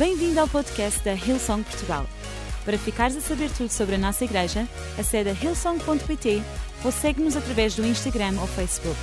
[0.00, 2.08] Bem-vindo ao podcast da Hillsong Portugal.
[2.64, 4.66] Para ficares a saber tudo sobre a nossa igreja,
[4.98, 6.40] acede a hillsong.pt
[6.82, 8.98] ou segue-nos através do Instagram ou Facebook.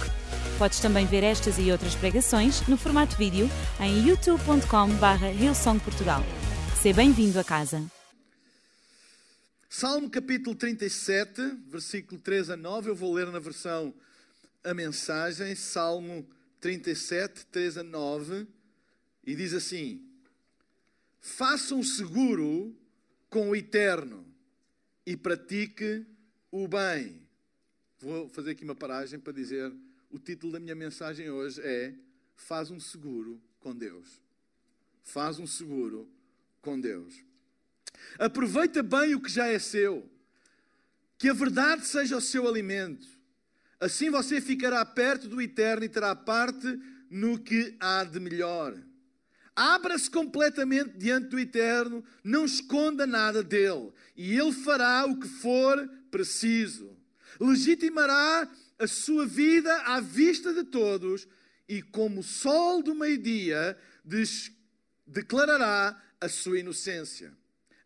[0.57, 3.47] Podes também ver estas e outras pregações no formato vídeo
[3.79, 6.23] em youtube.com.br hillsongportugal.
[6.81, 7.85] Seja bem-vindo a casa.
[9.69, 13.93] Salmo capítulo 37, versículo 3 a 9, eu vou ler na versão
[14.63, 16.27] a mensagem, Salmo
[16.59, 18.47] 37, 3 a 9,
[19.23, 20.06] e diz assim:
[21.27, 22.73] Faça um seguro
[23.29, 24.25] com o eterno
[25.05, 26.07] e pratique
[26.49, 27.21] o bem.
[27.99, 29.71] Vou fazer aqui uma paragem para dizer:
[30.09, 31.93] o título da minha mensagem hoje é
[32.33, 34.21] Faz um seguro com Deus.
[35.03, 36.09] Faz um seguro
[36.61, 37.21] com Deus.
[38.17, 40.09] Aproveita bem o que já é seu,
[41.17, 43.05] que a verdade seja o seu alimento.
[43.81, 46.67] Assim você ficará perto do eterno e terá parte
[47.09, 48.86] no que há de melhor.
[49.57, 55.89] Abra-se completamente diante do Eterno, não esconda nada dele, e ele fará o que for
[56.11, 56.95] preciso.
[57.39, 61.27] Legitimará a sua vida à vista de todos,
[61.67, 63.75] e como o sol do meio-dia,
[65.07, 67.35] declarará a sua inocência.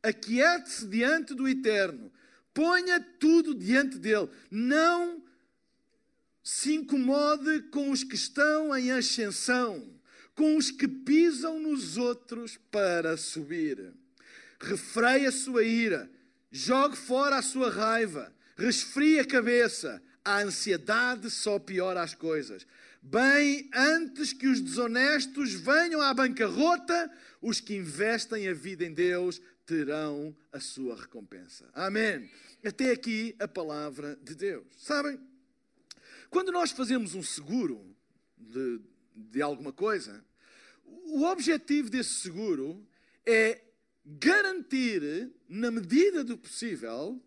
[0.03, 2.11] Aquiete-se diante do Eterno,
[2.53, 5.23] ponha tudo diante dele, não
[6.43, 10.00] se incomode com os que estão em ascensão
[10.41, 13.93] com os que pisam nos outros para subir.
[14.59, 16.09] Refreie a sua ira,
[16.51, 20.01] jogue fora a sua raiva, resfrie a cabeça.
[20.25, 22.65] A ansiedade só piora as coisas.
[23.03, 29.39] Bem antes que os desonestos venham à bancarrota, os que investem a vida em Deus
[29.63, 31.69] terão a sua recompensa.
[31.71, 32.27] Amém.
[32.65, 34.65] Até aqui a palavra de Deus.
[34.75, 35.19] Sabem,
[36.31, 37.95] quando nós fazemos um seguro
[38.35, 38.81] de,
[39.15, 40.23] de alguma coisa,
[41.11, 42.87] o objetivo desse seguro
[43.25, 43.61] é
[44.05, 47.21] garantir, na medida do possível,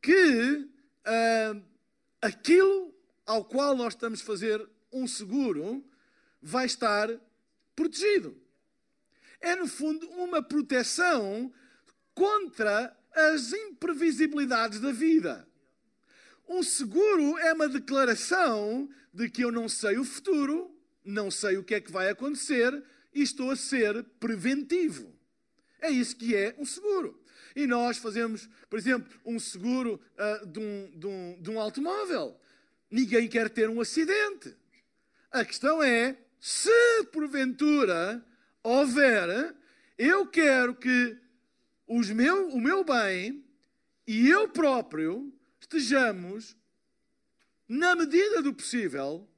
[0.00, 1.62] que uh,
[2.22, 2.94] aquilo
[3.26, 5.84] ao qual nós estamos a fazer um seguro
[6.40, 7.08] vai estar
[7.74, 8.40] protegido.
[9.40, 11.52] É, no fundo, uma proteção
[12.14, 15.48] contra as imprevisibilidades da vida.
[16.48, 20.72] Um seguro é uma declaração de que eu não sei o futuro,
[21.04, 25.14] não sei o que é que vai acontecer e estou a ser preventivo.
[25.80, 27.20] É isso que é um seguro.
[27.54, 32.38] E nós fazemos, por exemplo, um seguro uh, de, um, de, um, de um automóvel.
[32.90, 34.54] Ninguém quer ter um acidente.
[35.30, 38.24] A questão é, se porventura
[38.62, 39.54] houver,
[39.96, 41.16] eu quero que
[41.86, 43.44] os meu, o meu bem
[44.06, 46.56] e eu próprio estejamos,
[47.68, 49.28] na medida do possível,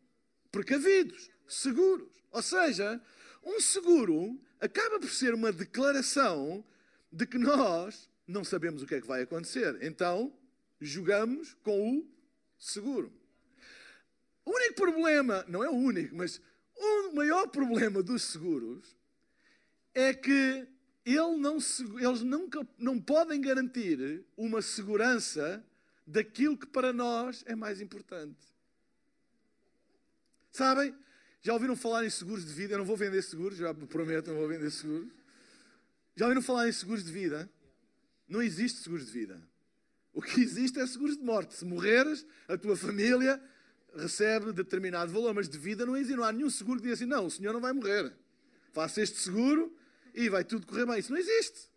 [0.50, 2.08] precavidos seguros.
[2.30, 3.00] Ou seja,
[3.44, 6.64] um seguro acaba por ser uma declaração
[7.10, 9.78] de que nós não sabemos o que é que vai acontecer.
[9.82, 10.32] Então,
[10.80, 12.08] jogamos com o
[12.58, 13.12] seguro.
[14.44, 16.40] O único problema, não é o único, mas
[16.76, 18.96] o maior problema dos seguros
[19.94, 20.66] é que
[21.04, 21.58] ele não,
[22.00, 25.64] eles nunca, não podem garantir uma segurança
[26.06, 28.52] daquilo que para nós é mais importante.
[30.50, 30.94] Sabem?
[31.42, 32.74] Já ouviram falar em seguros de vida?
[32.74, 35.08] Eu não vou vender seguros, já prometo, não vou vender seguros.
[36.14, 37.50] Já ouviram falar em seguros de vida?
[38.28, 39.42] Não existe seguros de vida.
[40.12, 41.54] O que existe é seguros de morte.
[41.54, 43.42] Se morreres, a tua família
[43.92, 46.14] recebe determinado valor, mas de vida não existe.
[46.14, 48.12] Não há nenhum seguro que diga assim: não, o senhor não vai morrer.
[48.72, 49.76] Faça este seguro
[50.14, 51.00] e vai tudo correr bem.
[51.00, 51.68] Isso não existe.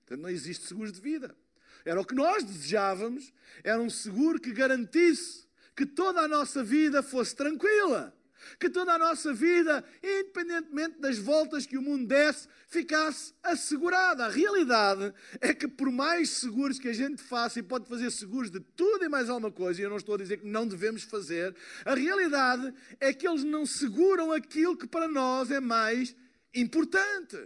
[0.00, 1.34] Portanto, não existe seguros de vida.
[1.82, 7.02] Era o que nós desejávamos, era um seguro que garantisse que toda a nossa vida
[7.02, 8.14] fosse tranquila
[8.58, 14.26] que toda a nossa vida, independentemente das voltas que o mundo desse, ficasse assegurada.
[14.26, 18.50] A realidade é que, por mais seguros que a gente faça, e pode fazer seguros
[18.50, 21.02] de tudo e mais alguma coisa, e eu não estou a dizer que não devemos
[21.02, 26.14] fazer, a realidade é que eles não seguram aquilo que para nós é mais
[26.54, 27.38] importante.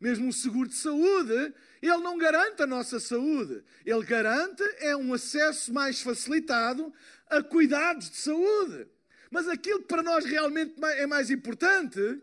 [0.00, 3.62] Mesmo um seguro de saúde, ele não garante a nossa saúde.
[3.84, 6.92] Ele garante é um acesso mais facilitado
[7.30, 8.88] a cuidados de saúde.
[9.30, 12.20] Mas aquilo que para nós realmente é mais importante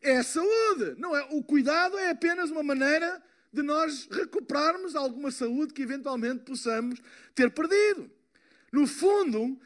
[0.00, 0.94] é a saúde.
[0.98, 1.22] Não é?
[1.30, 3.22] O cuidado é apenas uma maneira
[3.52, 7.00] de nós recuperarmos alguma saúde que eventualmente possamos
[7.34, 8.10] ter perdido.
[8.72, 9.60] No fundo,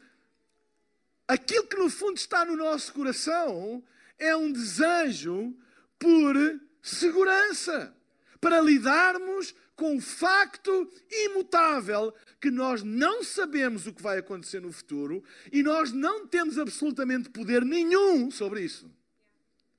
[1.27, 3.83] aquilo que no fundo está no nosso coração
[4.19, 5.55] é um desejo
[5.97, 6.35] por
[6.81, 7.95] segurança,
[8.39, 14.71] para lidarmos com o facto imutável que nós não sabemos o que vai acontecer no
[14.71, 18.91] futuro e nós não temos absolutamente poder nenhum sobre isso.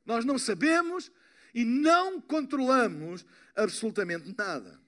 [0.06, 1.11] Nós não sabemos
[1.53, 4.81] e não controlamos absolutamente nada.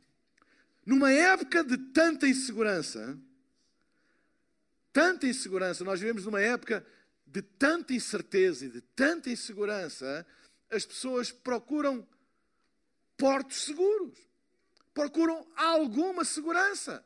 [0.87, 3.19] Numa época de tanta insegurança,
[4.93, 6.87] tanta insegurança, nós vivemos numa época
[7.27, 10.25] de tanta incerteza e de tanta insegurança,
[10.71, 12.07] as pessoas procuram
[13.17, 14.30] portos seguros,
[15.01, 17.03] procuram alguma segurança.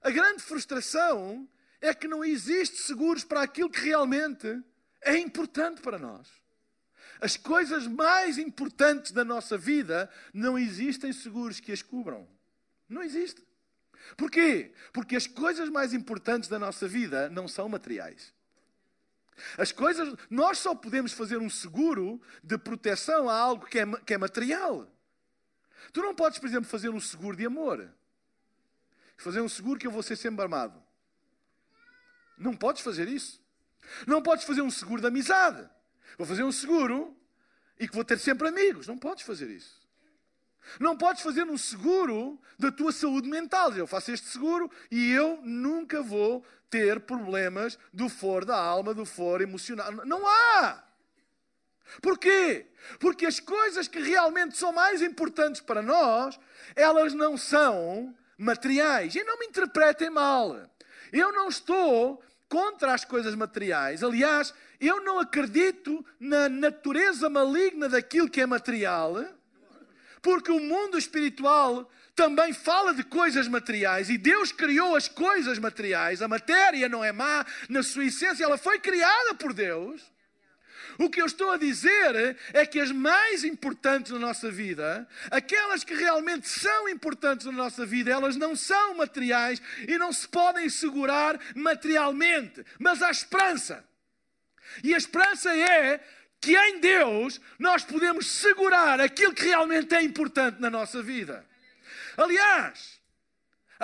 [0.00, 1.48] A grande frustração
[1.80, 4.62] é que não existe seguros para aquilo que realmente
[5.02, 6.28] é importante para nós.
[7.20, 12.28] As coisas mais importantes da nossa vida não existem seguros que as cubram.
[12.88, 13.42] Não existe.
[14.16, 14.72] Porquê?
[14.92, 18.32] Porque as coisas mais importantes da nossa vida não são materiais.
[19.58, 24.14] As coisas, nós só podemos fazer um seguro de proteção a algo que é, que
[24.14, 24.93] é material.
[25.94, 27.88] Tu não podes, por exemplo, fazer um seguro de amor.
[29.16, 30.82] Fazer um seguro que eu vou ser sempre armado.
[32.36, 33.40] Não podes fazer isso.
[34.04, 35.70] Não podes fazer um seguro de amizade.
[36.18, 37.16] Vou fazer um seguro
[37.78, 38.88] e que vou ter sempre amigos.
[38.88, 39.88] Não podes fazer isso.
[40.80, 43.72] Não podes fazer um seguro da tua saúde mental.
[43.74, 49.06] Eu faço este seguro e eu nunca vou ter problemas do foro da alma, do
[49.06, 49.92] foro emocional.
[49.92, 50.82] Não há!
[52.00, 52.66] Porquê?
[52.98, 56.38] Porque as coisas que realmente são mais importantes para nós,
[56.74, 59.14] elas não são materiais.
[59.14, 60.58] E não me interpretem mal.
[61.12, 64.02] Eu não estou contra as coisas materiais.
[64.02, 69.16] Aliás, eu não acredito na natureza maligna daquilo que é material
[70.24, 76.22] porque o mundo espiritual também fala de coisas materiais e Deus criou as coisas materiais.
[76.22, 80.00] A matéria não é má na sua essência, ela foi criada por Deus.
[80.98, 85.84] O que eu estou a dizer é que as mais importantes na nossa vida, aquelas
[85.84, 90.68] que realmente são importantes na nossa vida, elas não são materiais e não se podem
[90.68, 93.84] segurar materialmente, mas há esperança.
[94.82, 96.00] E a esperança é
[96.40, 101.44] que em Deus nós podemos segurar aquilo que realmente é importante na nossa vida.
[102.16, 102.93] Aliás,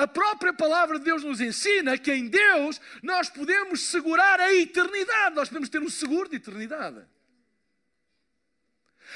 [0.01, 5.37] a própria palavra de Deus nos ensina que em Deus nós podemos segurar a eternidade,
[5.37, 7.07] nós podemos ter um seguro de eternidade.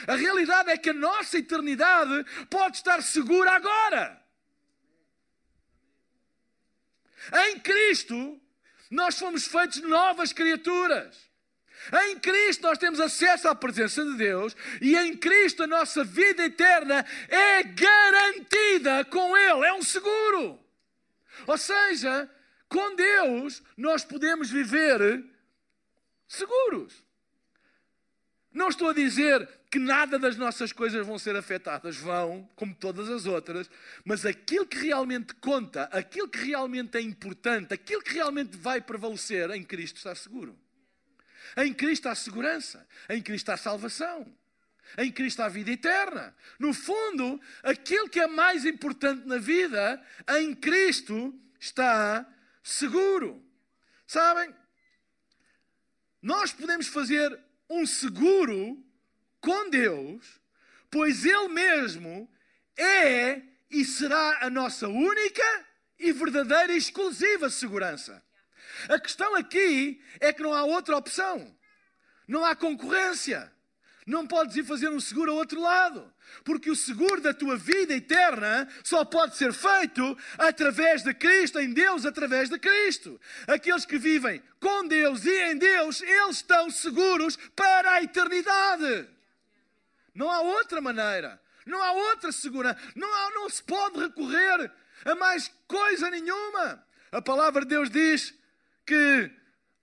[0.07, 4.23] A realidade é que a nossa eternidade pode estar segura agora.
[7.47, 8.39] Em Cristo,
[8.91, 11.31] nós fomos feitos novas criaturas.
[12.09, 16.45] Em Cristo nós temos acesso à presença de Deus e em Cristo a nossa vida
[16.45, 20.64] eterna é garantida com Ele, é um seguro.
[21.47, 22.31] Ou seja,
[22.69, 25.25] com Deus nós podemos viver
[26.27, 27.05] seguros.
[28.53, 33.09] Não estou a dizer que nada das nossas coisas vão ser afetadas, vão, como todas
[33.09, 33.69] as outras,
[34.05, 39.51] mas aquilo que realmente conta, aquilo que realmente é importante, aquilo que realmente vai prevalecer
[39.51, 40.57] em Cristo está seguro.
[41.57, 44.33] Em Cristo há segurança, em Cristo há salvação,
[44.99, 46.35] em Cristo há vida eterna.
[46.59, 50.03] No fundo, aquilo que é mais importante na vida,
[50.39, 52.27] em Cristo está
[52.63, 53.45] seguro.
[54.07, 54.55] Sabem?
[56.21, 57.39] Nós podemos fazer
[57.69, 58.83] um seguro
[59.41, 60.41] com Deus,
[60.91, 62.31] pois Ele mesmo
[62.77, 65.67] é e será a nossa única
[65.99, 68.23] e verdadeira e exclusiva segurança.
[68.89, 71.57] A questão aqui é que não há outra opção.
[72.27, 73.53] Não há concorrência.
[74.07, 76.13] Não podes ir fazer um seguro ao outro lado.
[76.45, 81.73] Porque o seguro da tua vida eterna só pode ser feito através de Cristo, em
[81.73, 83.19] Deus, através de Cristo.
[83.47, 89.09] Aqueles que vivem com Deus e em Deus, eles estão seguros para a eternidade.
[90.15, 91.41] Não há outra maneira.
[91.65, 92.79] Não há outra segurança.
[92.95, 94.71] Não, há, não se pode recorrer
[95.05, 96.85] a mais coisa nenhuma.
[97.11, 98.35] A palavra de Deus diz
[98.85, 99.31] que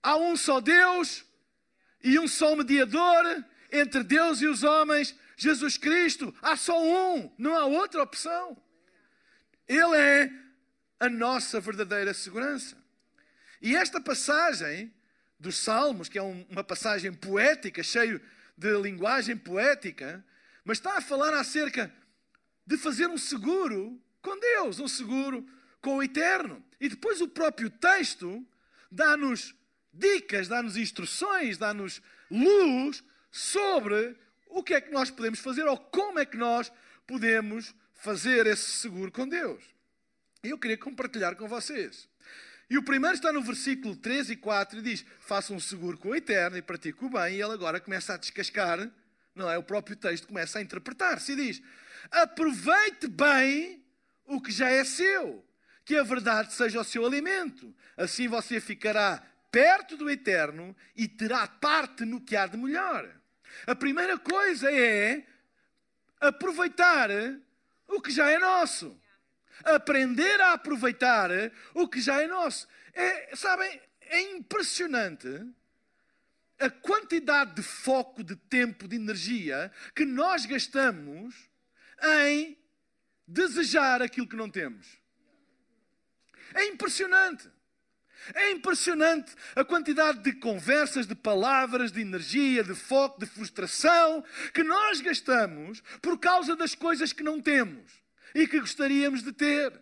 [0.00, 1.24] há um só Deus
[2.04, 6.34] e um só mediador entre Deus e os homens, Jesus Cristo.
[6.42, 8.56] Há só um, não há outra opção.
[9.66, 10.30] Ele é
[11.00, 12.76] a nossa verdadeira segurança.
[13.60, 14.92] E esta passagem
[15.38, 18.20] dos Salmos, que é uma passagem poética, cheio
[18.56, 20.24] de linguagem poética,
[20.64, 21.92] mas está a falar acerca
[22.66, 25.44] de fazer um seguro com Deus, um seguro
[25.80, 26.62] com o eterno.
[26.80, 28.46] E depois o próprio texto
[28.90, 29.54] dá-nos
[29.92, 32.00] dicas, dá-nos instruções, dá-nos
[32.30, 33.02] luz
[33.32, 36.70] sobre o que é que nós podemos fazer ou como é que nós
[37.06, 39.64] podemos fazer esse seguro com Deus.
[40.42, 42.08] Eu queria compartilhar com vocês.
[42.68, 46.10] E o primeiro está no versículo 3 e 4 e diz: Faça um seguro com
[46.10, 47.36] o eterno e pratique o bem.
[47.36, 48.90] E ele agora começa a descascar,
[49.34, 49.58] não é?
[49.58, 51.62] O próprio texto começa a interpretar-se e diz:
[52.10, 53.84] Aproveite bem
[54.24, 55.44] o que já é seu
[55.84, 57.74] que a verdade seja o seu alimento.
[57.96, 63.08] Assim você ficará perto do eterno e terá parte no que há de melhor.
[63.66, 65.24] A primeira coisa é
[66.20, 67.10] aproveitar
[67.86, 68.98] o que já é nosso.
[69.64, 71.30] Aprender a aproveitar
[71.74, 72.66] o que já é nosso.
[72.94, 75.28] É, sabem, é impressionante
[76.58, 81.34] a quantidade de foco, de tempo, de energia que nós gastamos
[82.30, 82.56] em
[83.26, 84.98] desejar aquilo que não temos.
[86.54, 87.50] É impressionante.
[88.34, 94.24] É impressionante a quantidade de conversas, de palavras, de energia, de foco, de frustração
[94.54, 97.90] que nós gastamos por causa das coisas que não temos
[98.34, 99.72] e que gostaríamos de ter.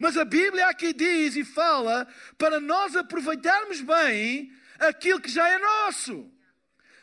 [0.00, 2.08] Mas a Bíblia aqui diz e fala
[2.38, 6.30] para nós aproveitarmos bem aquilo que já é nosso.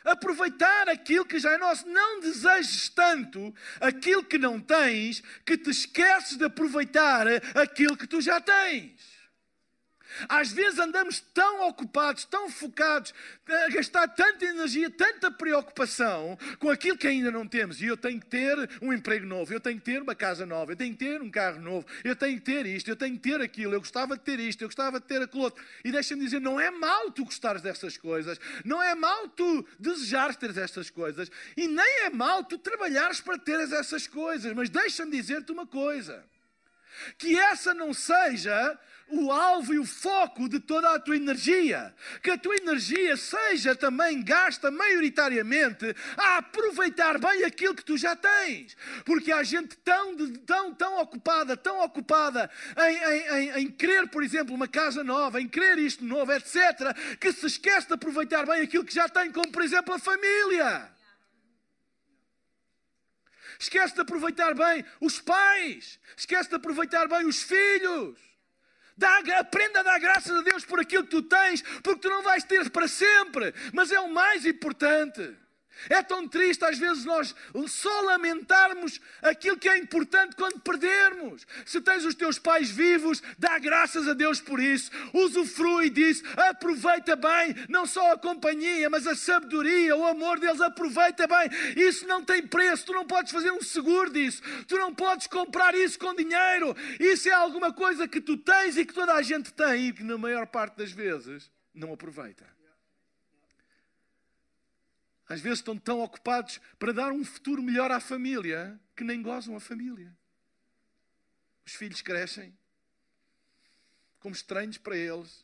[0.04, 1.86] Aproveitar aquilo que já é nosso.
[1.88, 8.20] Não desejes tanto aquilo que não tens que te esqueces de aproveitar aquilo que tu
[8.20, 9.11] já tens.
[10.28, 13.14] Às vezes andamos tão ocupados, tão focados,
[13.48, 17.80] a gastar tanta energia, tanta preocupação com aquilo que ainda não temos.
[17.80, 20.72] E eu tenho que ter um emprego novo, eu tenho que ter uma casa nova,
[20.72, 23.30] eu tenho que ter um carro novo, eu tenho que ter isto, eu tenho que
[23.30, 25.62] ter aquilo, eu gostava de ter isto, eu gostava de ter aquilo outro.
[25.84, 30.36] E deixa-me dizer, não é mau tu gostares dessas coisas, não é mau tu desejares
[30.36, 35.10] ter essas coisas, e nem é mau tu trabalhares para teres essas coisas, mas deixa-me
[35.12, 36.24] dizer-te uma coisa.
[37.16, 38.78] Que essa não seja
[39.12, 41.94] o alvo e o foco de toda a tua energia.
[42.22, 48.16] Que a tua energia seja também gasta maioritariamente a aproveitar bem aquilo que tu já
[48.16, 48.76] tens.
[49.04, 50.16] Porque há gente tão,
[50.46, 55.40] tão, tão ocupada, tão ocupada em, em, em, em querer, por exemplo, uma casa nova,
[55.40, 59.30] em querer isto novo, etc., que se esquece de aproveitar bem aquilo que já tem,
[59.30, 60.90] como por exemplo a família.
[63.58, 66.00] Esquece de aproveitar bem os pais.
[66.16, 68.31] Esquece de aproveitar bem os filhos.
[68.96, 72.22] Dá, aprenda a dar graças a Deus por aquilo que tu tens, porque tu não
[72.22, 75.36] vais ter para sempre, mas é o mais importante.
[75.88, 77.34] É tão triste às vezes nós
[77.66, 81.46] só lamentarmos aquilo que é importante quando perdermos.
[81.64, 84.90] Se tens os teus pais vivos, dá graças a Deus por isso.
[85.12, 91.26] Usufrui disso, aproveita bem, não só a companhia, mas a sabedoria, o amor deles, aproveita
[91.26, 91.48] bem.
[91.76, 95.74] Isso não tem preço, tu não podes fazer um seguro disso, tu não podes comprar
[95.74, 96.76] isso com dinheiro.
[97.00, 100.04] Isso é alguma coisa que tu tens e que toda a gente tem e que
[100.04, 102.61] na maior parte das vezes não aproveita.
[105.32, 109.56] Às vezes estão tão ocupados para dar um futuro melhor à família que nem gozam
[109.56, 110.14] a família.
[111.64, 112.54] Os filhos crescem
[114.20, 115.42] como estranhos para eles.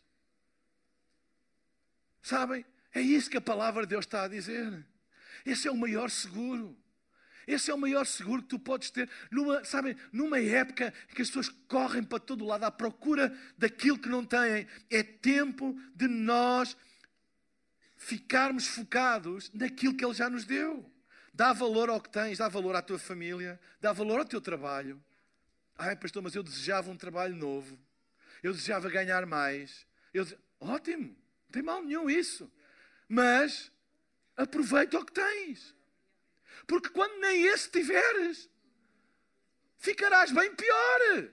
[2.21, 2.67] Sabem?
[2.93, 4.85] É isso que a palavra de Deus está a dizer.
[5.47, 6.77] Esse é o maior seguro.
[7.47, 11.23] Esse é o maior seguro que tu podes ter numa, sabem, numa época em que
[11.23, 14.67] as pessoas correm para todo lado à procura daquilo que não têm.
[14.91, 16.77] É tempo de nós
[17.99, 20.91] ficarmos focados naquilo que Ele já nos deu.
[21.35, 25.03] Dá valor ao que tens, dá valor à tua família, dá valor ao teu trabalho.
[25.77, 27.79] Ai, pastor, mas eu desejava um trabalho novo.
[28.43, 29.87] Eu desejava ganhar mais.
[30.15, 30.39] Eu dese...
[30.61, 31.09] Ótimo,
[31.45, 32.51] não tem mal nenhum isso.
[33.09, 33.71] Mas
[34.37, 35.75] aproveita o que tens.
[36.67, 38.49] Porque quando nem esse tiveres,
[39.79, 41.31] ficarás bem pior.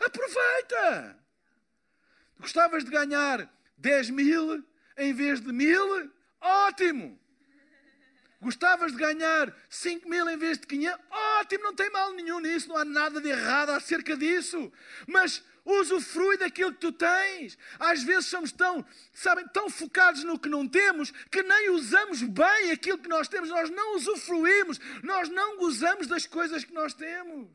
[0.00, 1.18] Aproveita.
[2.38, 4.64] Gostavas de ganhar 10 mil,
[4.96, 7.18] em vez de mil, ótimo.
[8.40, 11.00] Gostavas de ganhar 5 mil em vez de 500?
[11.10, 14.72] Ótimo, não tem mal nenhum nisso, não há nada de errado acerca disso.
[15.06, 17.56] Mas usufrui daquilo que tu tens.
[17.78, 22.72] Às vezes somos tão, sabem, tão focados no que não temos que nem usamos bem
[22.72, 23.48] aquilo que nós temos.
[23.48, 27.48] Nós não usufruímos, nós não gozamos das coisas que nós temos.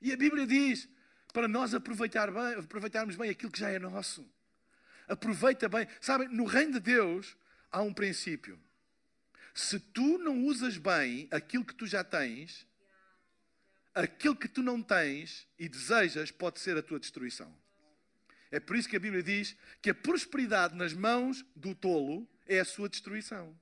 [0.00, 0.88] E a Bíblia diz
[1.34, 4.26] para nós aproveitar bem, aproveitarmos bem aquilo que já é nosso.
[5.10, 5.88] Aproveita bem.
[6.00, 7.36] Sabem, no reino de Deus
[7.68, 8.56] há um princípio.
[9.52, 12.64] Se tu não usas bem aquilo que tu já tens,
[13.92, 17.52] aquilo que tu não tens e desejas pode ser a tua destruição.
[18.52, 22.60] É por isso que a Bíblia diz que a prosperidade nas mãos do tolo é
[22.60, 23.58] a sua destruição.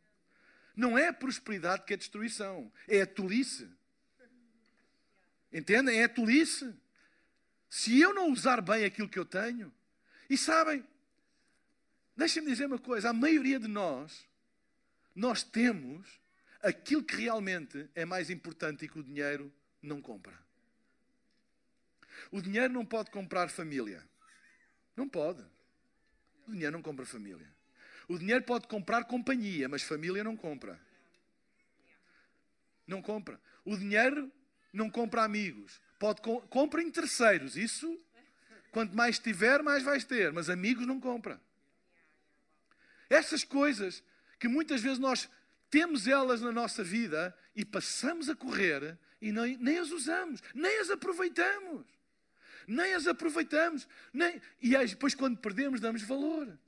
[0.76, 3.66] Não é a prosperidade que é destruição, é a tolice.
[5.50, 5.98] Entendem?
[5.98, 6.74] É a tolice.
[7.70, 9.72] Se eu não usar bem aquilo que eu tenho,
[10.28, 10.84] e sabem,
[12.18, 14.26] Deixem-me dizer uma coisa: a maioria de nós,
[15.14, 16.20] nós temos
[16.60, 20.36] aquilo que realmente é mais importante e que o dinheiro não compra.
[22.32, 24.04] O dinheiro não pode comprar família.
[24.96, 25.44] Não pode.
[26.48, 27.46] O dinheiro não compra família.
[28.08, 30.80] O dinheiro pode comprar companhia, mas família não compra.
[32.84, 33.40] Não compra.
[33.64, 34.32] O dinheiro
[34.72, 35.80] não compra amigos.
[36.00, 36.20] Pode
[36.50, 37.56] compra em terceiros.
[37.56, 37.96] Isso,
[38.72, 40.32] quanto mais tiver, mais vais ter.
[40.32, 41.40] Mas amigos não compra.
[43.08, 44.02] Essas coisas
[44.38, 45.28] que muitas vezes nós
[45.70, 50.80] temos elas na nossa vida e passamos a correr e nem, nem as usamos, nem
[50.80, 51.86] as aproveitamos.
[52.66, 53.88] Nem as aproveitamos.
[54.12, 56.58] Nem, e depois, quando perdemos, damos valor.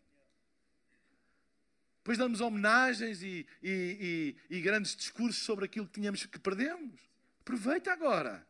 [1.98, 6.98] Depois damos homenagens e, e, e, e grandes discursos sobre aquilo que tínhamos que perdemos.
[7.40, 8.46] Aproveita agora.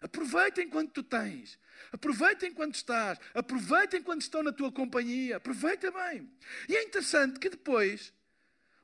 [0.00, 1.58] Aproveita enquanto tu tens.
[1.92, 3.18] Aproveita enquanto estás.
[3.34, 5.36] Aproveita enquanto estão na tua companhia.
[5.36, 6.30] Aproveita bem.
[6.68, 8.12] E é interessante que depois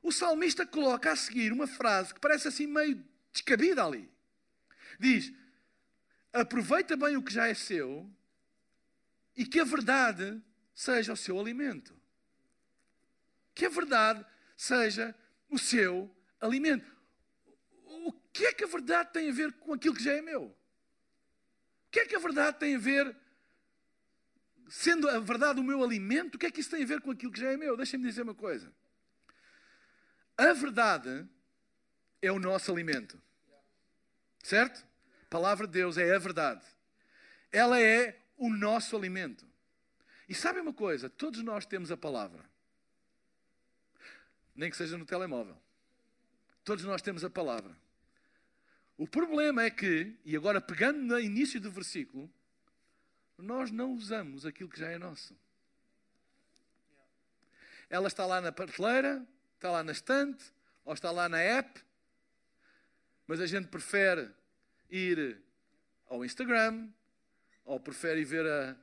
[0.01, 4.09] o salmista coloca a seguir uma frase que parece assim meio descabida ali.
[4.99, 5.31] Diz:
[6.33, 8.09] Aproveita bem o que já é seu
[9.35, 10.41] e que a verdade
[10.73, 11.95] seja o seu alimento.
[13.53, 14.25] Que a verdade
[14.57, 15.15] seja
[15.49, 16.93] o seu alimento.
[17.85, 20.55] O que é que a verdade tem a ver com aquilo que já é meu?
[21.95, 23.15] Que é que a verdade tem a ver,
[24.67, 27.09] sendo a verdade o meu alimento, o que é que isso tem a ver com
[27.09, 27.77] aquilo que já é meu?
[27.77, 28.69] Deixem-me dizer uma coisa.
[30.37, 31.25] A verdade
[32.21, 33.17] é o nosso alimento.
[34.43, 34.85] Certo?
[35.23, 36.65] A palavra de Deus é a verdade.
[37.49, 39.47] Ela é o nosso alimento.
[40.27, 41.09] E sabem uma coisa?
[41.09, 42.43] Todos nós temos a palavra.
[44.53, 45.57] Nem que seja no telemóvel.
[46.65, 47.73] Todos nós temos a palavra.
[48.97, 52.31] O problema é que, e agora pegando no início do versículo,
[53.37, 55.37] nós não usamos aquilo que já é nosso.
[57.89, 59.25] Ela está lá na prateleira,
[59.55, 60.45] está lá na estante,
[60.85, 61.83] ou está lá na app,
[63.27, 64.31] mas a gente prefere
[64.89, 65.41] ir
[66.07, 66.89] ao Instagram,
[67.65, 68.77] ou prefere ir ver a,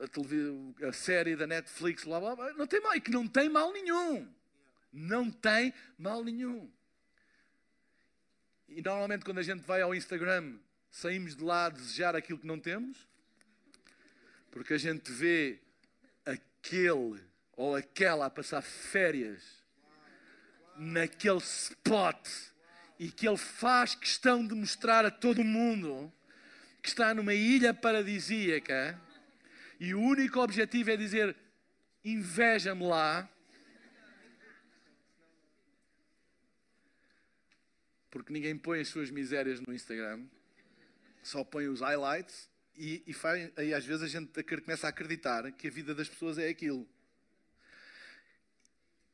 [0.00, 2.52] a, a série da Netflix, blá, blá, blá.
[2.54, 4.32] não tem mal, e que não tem mal nenhum.
[4.92, 6.70] Não tem mal nenhum.
[8.74, 10.58] E normalmente quando a gente vai ao Instagram,
[10.90, 13.06] saímos de lá a desejar aquilo que não temos,
[14.50, 15.58] porque a gente vê
[16.24, 17.20] aquele
[17.54, 19.42] ou aquela a passar férias
[20.76, 22.28] naquele spot
[22.98, 26.10] e que ele faz questão de mostrar a todo mundo
[26.82, 28.98] que está numa ilha paradisíaca
[29.78, 31.36] e o único objetivo é dizer
[32.02, 33.28] inveja-me lá
[38.12, 40.22] porque ninguém põe as suas misérias no Instagram,
[41.22, 45.50] só põe os highlights e, e, faz, e às vezes a gente começa a acreditar
[45.52, 46.86] que a vida das pessoas é aquilo.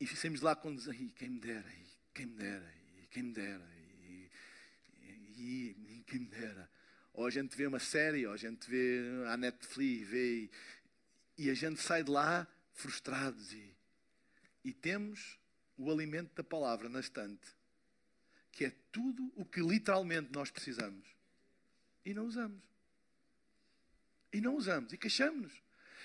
[0.01, 1.73] E saímos lá quando dizem, quem me dera,
[2.13, 2.75] quem me dera,
[3.11, 3.69] quem me dera,
[4.09, 4.31] e,
[5.37, 6.69] e, e, quem me dera.
[7.15, 10.51] Ou a gente vê uma série, ou a gente vê a Netflix, vê,
[11.37, 13.77] e a gente sai de lá frustrados e,
[14.65, 15.39] e temos
[15.77, 17.58] o alimento da palavra na estante
[18.53, 21.07] que é tudo o que literalmente nós precisamos.
[22.05, 22.63] E não usamos.
[24.33, 24.93] E não usamos.
[24.93, 25.53] E queixamos-nos.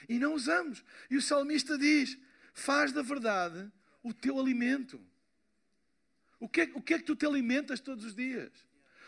[0.08, 0.84] E não usamos.
[1.10, 2.18] E o salmista diz:
[2.54, 5.04] faz da verdade o teu alimento.
[6.40, 8.52] O que, é, o que é que tu te alimentas todos os dias?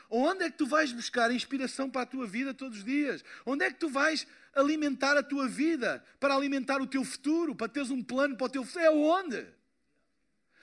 [0.10, 3.24] Onde é que tu vais buscar inspiração para a tua vida todos os dias?
[3.46, 7.68] Onde é que tu vais alimentar a tua vida para alimentar o teu futuro, para
[7.68, 8.86] teres um plano para o teu futuro?
[8.86, 9.46] É aonde?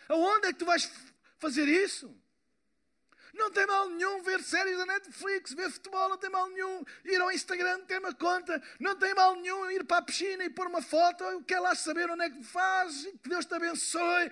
[0.08, 0.90] Aonde é que tu vais
[1.38, 2.14] fazer isso?
[3.32, 7.20] Não tem mal nenhum ver séries da Netflix, ver futebol, não tem mal nenhum ir
[7.20, 10.66] ao Instagram, ter uma conta, não tem mal nenhum ir para a piscina e pôr
[10.66, 14.30] uma foto, eu quero lá saber onde é que faz, que Deus te abençoe.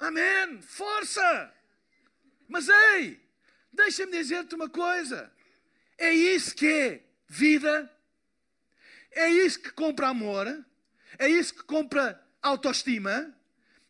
[0.00, 0.60] Amém.
[0.62, 1.54] Força!
[2.48, 3.20] Mas ei,
[3.72, 5.32] deixa-me dizer-te uma coisa.
[5.96, 7.90] É isso que é vida.
[9.12, 10.46] É isso que compra amor.
[11.18, 13.34] É isso que compra autoestima.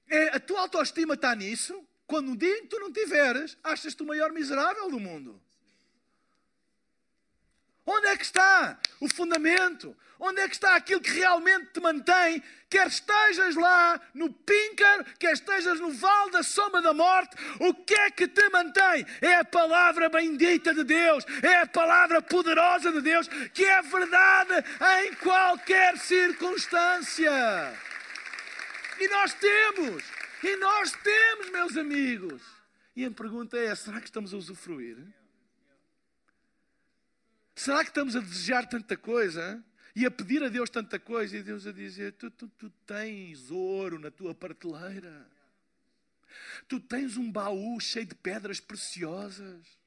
[0.09, 1.87] É, a tua autoestima está nisso.
[2.07, 5.41] Quando um dia tu não tiveres, achas-te o maior miserável do mundo.
[7.87, 9.95] Onde é que está o fundamento?
[10.19, 12.43] Onde é que está aquilo que realmente te mantém?
[12.71, 17.95] Quer estejas lá no píncaro, quer estejas no vale da sombra da morte, o que
[17.95, 19.07] é que te mantém?
[19.21, 24.65] É a palavra bendita de Deus, é a palavra poderosa de Deus, que é verdade
[25.03, 27.31] em qualquer circunstância.
[28.99, 30.05] E nós temos
[30.45, 32.43] e nós temos, meus amigos.
[32.95, 34.99] E a pergunta é: será que estamos a usufruir?
[37.55, 39.65] Será que estamos a desejar tanta coisa
[39.97, 43.51] e a pedir a Deus tanta coisa e Deus a dizer: tu, tu, tu tens
[43.51, 45.27] ouro na tua prateleira,
[46.69, 49.83] tu tens um baú cheio de pedras preciosas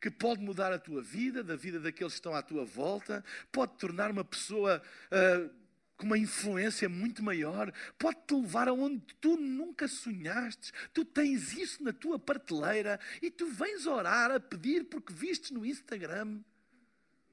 [0.00, 3.22] que pode mudar a tua vida, da vida daqueles que estão à tua volta,
[3.52, 5.59] pode tornar uma pessoa uh,
[6.00, 10.72] com uma influência muito maior, pode-te levar aonde tu nunca sonhaste.
[10.94, 15.64] Tu tens isso na tua prateleira e tu vens orar a pedir porque viste no
[15.64, 16.40] Instagram.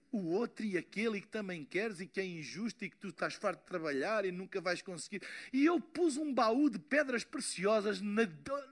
[0.09, 3.35] o outro e aquele que também queres e que é injusto e que tu estás
[3.35, 5.21] farto de trabalhar e nunca vais conseguir.
[5.53, 8.23] E eu pus um baú de pedras preciosas na,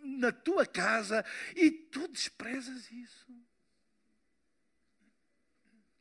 [0.03, 1.23] na tua casa
[1.55, 3.27] e tu desprezas isso.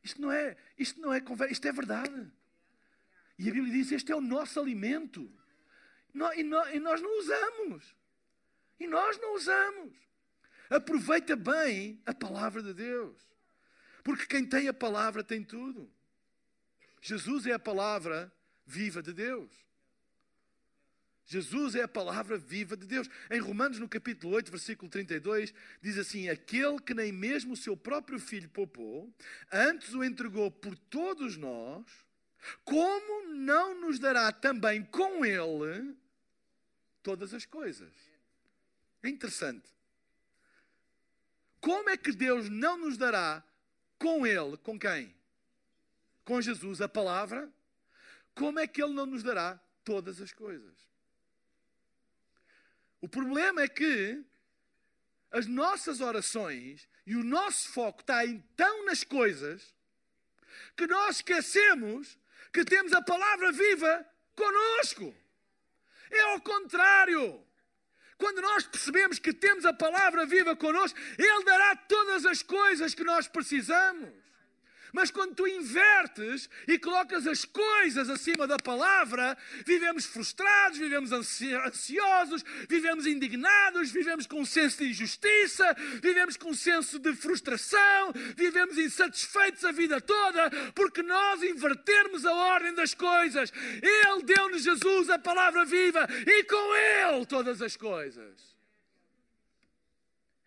[0.03, 2.31] Isto não é, isto não é conversa, isto é verdade.
[3.37, 5.31] E a Bíblia diz: este é o nosso alimento.
[6.35, 7.95] E nós não usamos.
[8.79, 9.93] E nós não usamos.
[10.69, 13.15] Aproveita bem a palavra de Deus.
[14.03, 15.91] Porque quem tem a palavra tem tudo.
[17.01, 18.31] Jesus é a palavra
[18.65, 19.51] viva de Deus.
[21.27, 23.09] Jesus é a palavra viva de Deus.
[23.31, 27.75] Em Romanos, no capítulo 8, versículo 32, diz assim: Aquele que nem mesmo o seu
[27.75, 29.11] próprio filho poupou,
[29.51, 31.83] antes o entregou por todos nós,
[32.63, 35.95] como não nos dará também com ele
[37.01, 37.93] todas as coisas?
[39.03, 39.69] É interessante.
[41.65, 43.43] Como é que Deus não nos dará
[43.97, 45.15] com Ele, com quem?
[46.23, 47.51] Com Jesus, a palavra?
[48.35, 50.75] Como é que Ele não nos dará todas as coisas?
[53.01, 54.23] O problema é que
[55.31, 58.21] as nossas orações e o nosso foco está
[58.55, 59.73] tão nas coisas
[60.75, 62.17] que nós esquecemos
[62.55, 63.93] que temos a palavra viva
[64.33, 65.13] conosco.
[66.09, 67.43] É ao contrário.
[68.17, 73.03] Quando nós percebemos que temos a palavra viva connosco, Ele dará todas as coisas que
[73.03, 74.09] nós precisamos.
[74.95, 82.45] Mas quando tu invertes e colocas as coisas acima da palavra, vivemos frustrados, vivemos ansiosos,
[82.69, 88.77] vivemos indignados, vivemos com um senso de injustiça, vivemos com um senso de frustração, vivemos
[88.77, 93.51] insatisfeitos a vida toda, porque nós invertermos a ordem das coisas.
[93.83, 98.55] Ele deu-nos Jesus a palavra viva e com Ele todas as coisas.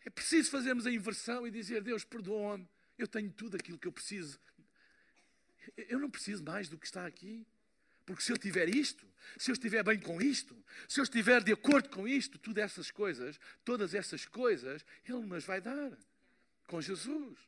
[0.07, 2.67] É preciso fazermos a inversão e dizer: Deus, perdoa-me
[2.99, 4.39] eu tenho tudo aquilo que eu preciso.
[5.77, 7.47] Eu não preciso mais do que está aqui.
[8.05, 9.07] Porque se eu tiver isto,
[9.37, 10.57] se eu estiver bem com isto,
[10.89, 15.45] se eu estiver de acordo com isto, todas essas coisas, todas essas coisas, Ele nos
[15.45, 15.93] vai dar
[16.67, 17.39] com Jesus.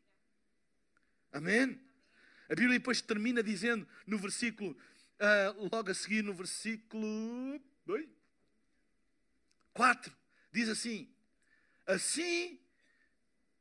[1.32, 1.80] Amém?
[2.46, 7.58] A Bíblia depois termina dizendo no versículo, uh, logo a seguir, no versículo
[9.72, 10.12] 4,
[10.52, 11.08] diz assim:
[11.86, 12.60] Assim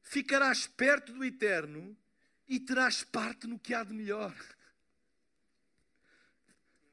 [0.10, 1.96] ficarás perto do eterno
[2.48, 4.36] e terás parte no que há de melhor.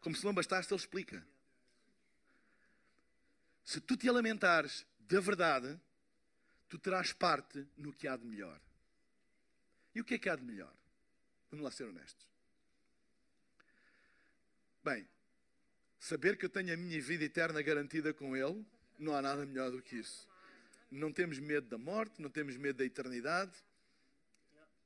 [0.03, 1.27] Como se não bastasse, ele explica.
[3.65, 5.81] Se tu te lamentares da verdade,
[6.69, 8.61] tu terás parte no que há de melhor.
[9.95, 10.73] E o que é que há de melhor?
[11.51, 12.27] Vamos lá ser honestos.
[14.85, 15.09] Bem,
[15.99, 18.63] saber que eu tenho a minha vida eterna garantida com Ele,
[18.99, 20.36] não há nada melhor do que isso
[20.91, 23.53] não temos medo da morte, não temos medo da eternidade.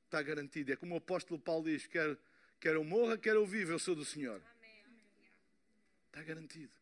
[0.05, 0.71] Está garantido.
[0.71, 2.17] É como o apóstolo Paulo diz: quer,
[2.59, 4.41] quer eu morra, quer eu viva, eu sou do Senhor.
[6.07, 6.73] Está garantido.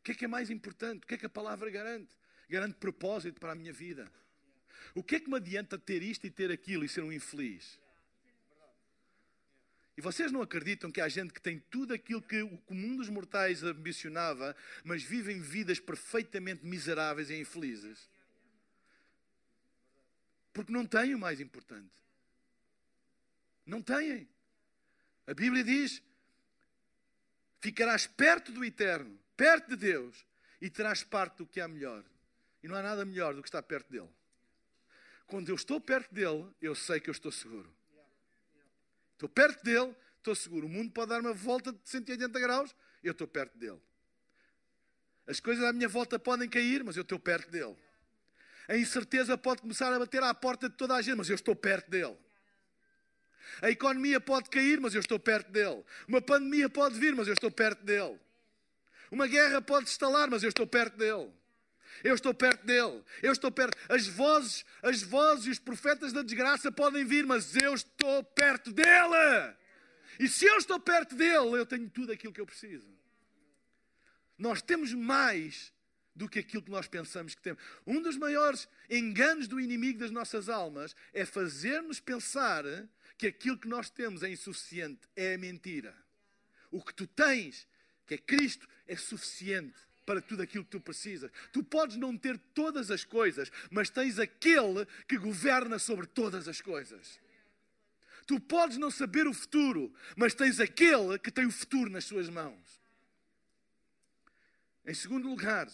[0.00, 1.04] O que é que é mais importante?
[1.04, 2.14] O que é que a palavra garante?
[2.48, 4.10] Garante propósito para a minha vida.
[4.94, 7.78] O que é que me adianta ter isto e ter aquilo e ser um infeliz?
[9.96, 13.08] E vocês não acreditam que há gente que tem tudo aquilo que o comum dos
[13.08, 14.54] mortais ambicionava,
[14.84, 18.08] mas vivem vidas perfeitamente miseráveis e infelizes?
[20.52, 21.94] Porque não têm o mais importante.
[23.64, 24.28] Não têm.
[25.26, 26.02] A Bíblia diz:
[27.60, 30.26] ficarás perto do eterno, perto de Deus,
[30.60, 32.04] e terás parte do que há melhor.
[32.62, 34.10] E não há nada melhor do que estar perto dele.
[35.26, 37.70] Quando eu estou perto dele, eu sei que eu estou seguro.
[39.16, 40.66] Estou perto dele, estou seguro.
[40.66, 43.80] O mundo pode dar uma volta de 180 graus, eu estou perto dele.
[45.26, 47.74] As coisas à minha volta podem cair, mas eu estou perto dele.
[48.68, 51.56] A incerteza pode começar a bater à porta de toda a gente, mas eu estou
[51.56, 52.16] perto dele.
[53.62, 55.82] A economia pode cair, mas eu estou perto dele.
[56.06, 58.20] Uma pandemia pode vir, mas eu estou perto dele.
[59.10, 61.32] Uma guerra pode estalar, mas eu estou perto dele.
[62.02, 63.02] Eu estou perto dele.
[63.22, 63.76] Eu estou perto.
[63.88, 68.72] As vozes, as vozes e os profetas da desgraça podem vir, mas eu estou perto
[68.72, 69.54] dele.
[70.18, 72.88] E se eu estou perto dele, eu tenho tudo aquilo que eu preciso.
[74.38, 75.72] Nós temos mais
[76.14, 77.62] do que aquilo que nós pensamos que temos.
[77.86, 82.64] Um dos maiores enganos do inimigo das nossas almas é fazer-nos pensar
[83.18, 85.00] que aquilo que nós temos é insuficiente.
[85.14, 85.94] É mentira.
[86.70, 87.66] O que tu tens,
[88.06, 91.30] que é Cristo, é suficiente para tudo aquilo que tu precisas.
[91.52, 96.60] Tu podes não ter todas as coisas, mas tens aquele que governa sobre todas as
[96.60, 97.20] coisas.
[98.26, 102.28] Tu podes não saber o futuro, mas tens aquele que tem o futuro nas suas
[102.28, 102.80] mãos.
[104.84, 105.68] Em segundo lugar,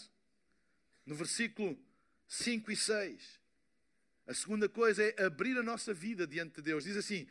[1.05, 1.79] no versículo
[2.27, 3.43] 5 e 6,
[4.25, 6.85] A segunda coisa é abrir a nossa vida diante de Deus.
[6.85, 7.27] Diz assim: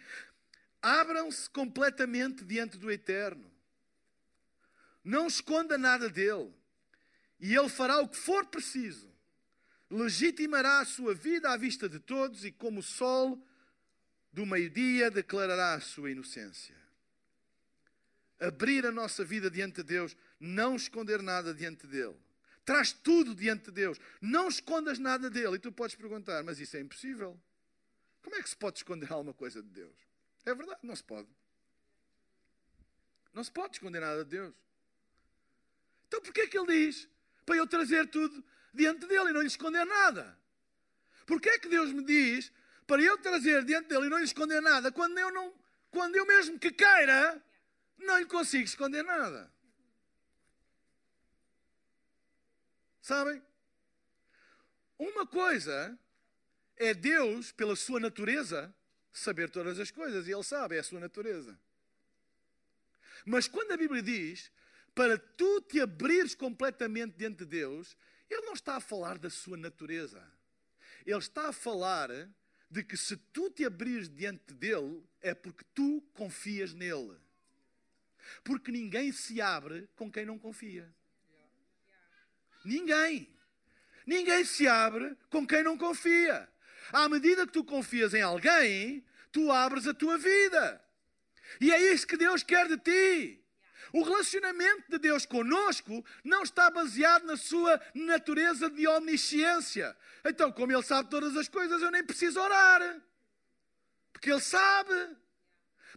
[0.82, 3.50] abram-se completamente diante do Eterno.
[5.04, 6.54] Não esconda nada dele.
[7.42, 9.12] E ele fará o que for preciso.
[9.90, 13.44] Legitimará a sua vida à vista de todos e, como o sol
[14.32, 16.76] do meio-dia, declarará a sua inocência.
[18.40, 22.16] Abrir a nossa vida diante de Deus, não esconder nada diante dele.
[22.64, 24.00] Traz tudo diante de Deus.
[24.22, 25.56] Não escondas nada dele.
[25.56, 27.40] E tu podes perguntar, mas isso é impossível.
[28.22, 29.96] Como é que se pode esconder alguma coisa de Deus?
[30.46, 31.28] É verdade, não se pode.
[33.34, 34.54] Não se pode esconder nada de Deus.
[36.08, 37.08] Então porquê é que ele diz
[37.46, 40.38] para eu trazer tudo diante dele e não lhe esconder nada?
[41.26, 42.52] Porquê é que Deus me diz
[42.86, 45.54] para eu trazer diante dele e não lhe esconder nada quando eu não,
[45.90, 47.44] quando eu mesmo que queira,
[47.98, 49.52] não lhe consigo esconder nada?
[53.02, 53.42] Sabem?
[54.98, 55.98] Uma coisa
[56.78, 58.74] é Deus, pela sua natureza,
[59.12, 61.60] saber todas as coisas, e Ele sabe, é a sua natureza.
[63.26, 64.52] Mas quando a Bíblia diz
[64.94, 67.98] para tu te abrires completamente diante de Deus,
[68.30, 70.22] Ele não está a falar da sua natureza.
[71.06, 72.10] Ele está a falar
[72.70, 77.18] de que se tu te abrires diante dele, é porque tu confias nele.
[78.44, 80.90] Porque ninguém se abre com quem não confia.
[82.64, 83.30] Ninguém.
[84.06, 86.48] Ninguém se abre com quem não confia.
[86.92, 90.84] À medida que tu confias em alguém, tu abres a tua vida.
[91.60, 93.41] E é isso que Deus quer de ti.
[93.94, 99.96] O relacionamento de Deus conosco não está baseado na sua natureza de omnisciência.
[100.26, 103.02] Então, como Ele sabe todas as coisas, eu nem preciso orar.
[104.14, 105.18] Porque Ele sabe.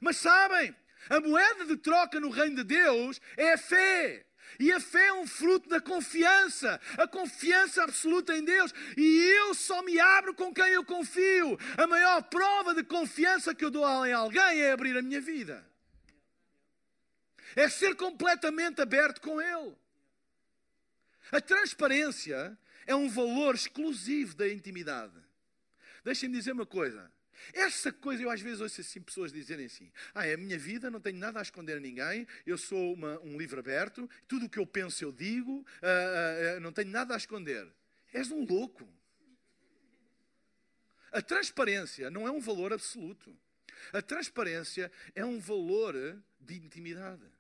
[0.01, 0.75] Mas sabem,
[1.09, 4.27] a moeda de troca no reino de Deus é a fé.
[4.59, 8.73] E a fé é um fruto da confiança, a confiança absoluta em Deus.
[8.97, 11.59] E eu só me abro com quem eu confio.
[11.77, 15.65] A maior prova de confiança que eu dou em alguém é abrir a minha vida.
[17.57, 19.75] É ser completamente aberto com Ele.
[21.33, 25.15] A transparência é um valor exclusivo da intimidade.
[26.05, 27.11] Deixem-me dizer uma coisa.
[27.53, 30.91] Essa coisa, eu às vezes ouço assim pessoas dizerem assim: Ah, é a minha vida,
[30.91, 34.49] não tenho nada a esconder a ninguém, eu sou uma, um livro aberto, tudo o
[34.49, 37.67] que eu penso eu digo, uh, uh, não tenho nada a esconder.
[38.13, 38.89] És um louco.
[41.13, 43.37] A transparência não é um valor absoluto.
[43.93, 45.95] A transparência é um valor
[46.41, 47.34] de intimidade.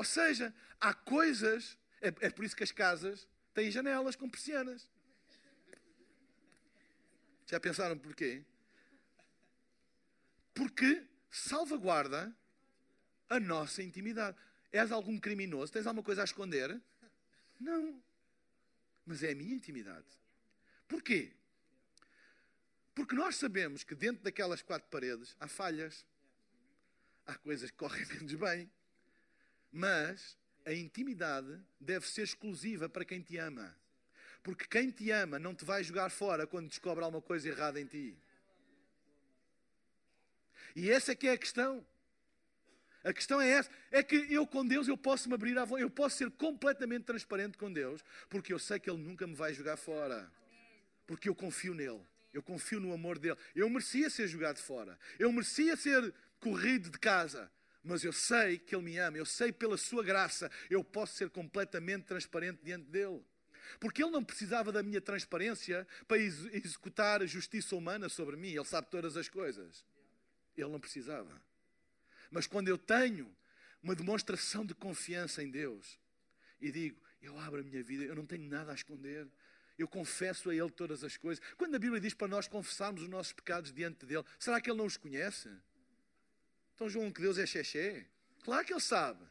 [0.00, 4.88] Ou seja, há coisas, é, é por isso que as casas têm janelas com persianas.
[7.46, 8.42] Já pensaram porquê?
[10.54, 12.34] Porque salvaguarda
[13.28, 14.38] a nossa intimidade.
[14.72, 15.70] És algum criminoso?
[15.70, 16.80] Tens alguma coisa a esconder?
[17.60, 18.02] Não.
[19.04, 20.08] Mas é a minha intimidade.
[20.88, 21.30] Porquê?
[22.94, 26.06] Porque nós sabemos que dentro daquelas quatro paredes há falhas.
[27.26, 28.72] Há coisas que correm menos bem.
[29.72, 33.74] Mas a intimidade deve ser exclusiva para quem te ama.
[34.42, 37.86] Porque quem te ama não te vai jogar fora quando descobre alguma coisa errada em
[37.86, 38.16] ti.
[40.74, 41.84] E essa é que é a questão.
[43.02, 45.82] A questão é essa, é que eu com Deus eu posso me abrir à vontade,
[45.82, 49.54] eu posso ser completamente transparente com Deus, porque eu sei que Ele nunca me vai
[49.54, 50.30] jogar fora.
[51.06, 52.02] Porque eu confio nele,
[52.32, 53.38] eu confio no amor dele.
[53.54, 57.50] Eu merecia ser jogado fora, eu merecia ser corrido de casa,
[57.82, 61.30] mas eu sei que Ele me ama, eu sei pela Sua graça, eu posso ser
[61.30, 63.24] completamente transparente diante dele.
[63.78, 68.50] Porque ele não precisava da minha transparência para executar a justiça humana sobre mim.
[68.50, 69.84] Ele sabe todas as coisas.
[70.56, 71.40] Ele não precisava.
[72.30, 73.34] Mas quando eu tenho
[73.82, 75.98] uma demonstração de confiança em Deus
[76.60, 79.28] e digo, eu abro a minha vida, eu não tenho nada a esconder.
[79.78, 81.42] Eu confesso a Ele todas as coisas.
[81.56, 84.78] Quando a Bíblia diz para nós confessarmos os nossos pecados diante dele, será que Ele
[84.78, 85.48] não os conhece?
[86.80, 88.06] Então, João, que Deus é xexé?
[88.42, 89.22] Claro que Ele sabe.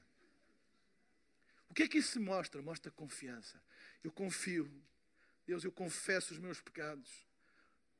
[1.67, 2.61] O que é que isso mostra?
[2.61, 3.59] Mostra confiança.
[4.03, 4.71] Eu confio.
[5.47, 7.09] Deus, eu confesso os meus pecados.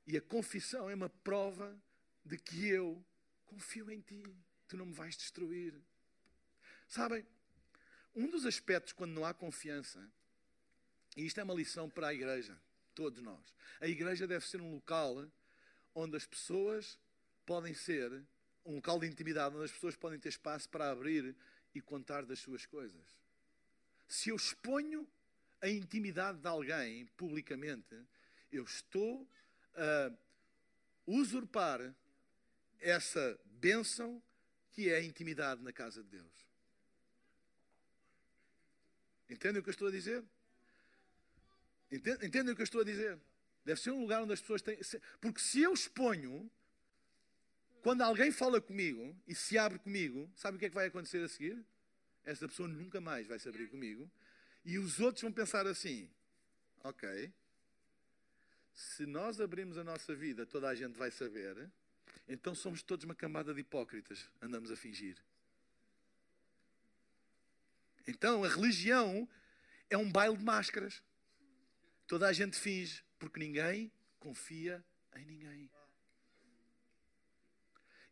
[0.05, 1.75] E a confissão é uma prova
[2.23, 3.03] de que eu
[3.47, 4.23] confio em Ti.
[4.67, 5.73] Tu não me vais destruir.
[6.88, 7.25] Sabem,
[8.15, 10.07] um dos aspectos quando não há confiança,
[11.17, 12.55] e isto é uma lição para a igreja,
[12.93, 13.55] todos nós.
[13.81, 15.27] A igreja deve ser um local
[15.95, 16.99] onde as pessoas
[17.47, 18.23] podem ser,
[18.65, 21.36] um local de intimidade, onde as pessoas podem ter espaço para abrir
[21.74, 23.17] e contar das suas coisas.
[24.08, 25.08] Se eu exponho
[25.62, 27.95] a intimidade de alguém publicamente,
[28.52, 29.28] eu estou
[29.76, 30.12] a
[31.06, 31.93] usurpar
[32.80, 34.22] essa bênção
[34.72, 36.50] que é a intimidade na casa de Deus.
[39.30, 40.24] Entendem o que eu estou a dizer?
[41.91, 43.19] Entendem o que eu estou a dizer?
[43.63, 44.80] Deve ser um lugar onde as pessoas têm.
[45.19, 46.50] Porque se eu exponho,
[47.81, 51.23] quando alguém fala comigo e se abre comigo, sabe o que é que vai acontecer
[51.23, 51.63] a seguir?
[52.25, 54.09] Esta pessoa nunca mais vai se abrir comigo.
[54.65, 56.09] E os outros vão pensar assim:
[56.83, 57.31] ok,
[58.73, 61.69] se nós abrimos a nossa vida, toda a gente vai saber,
[62.27, 65.17] então somos todos uma camada de hipócritas, andamos a fingir.
[68.07, 69.27] Então a religião
[69.89, 71.01] é um baile de máscaras.
[72.07, 74.83] Toda a gente finge, porque ninguém confia
[75.15, 75.69] em ninguém.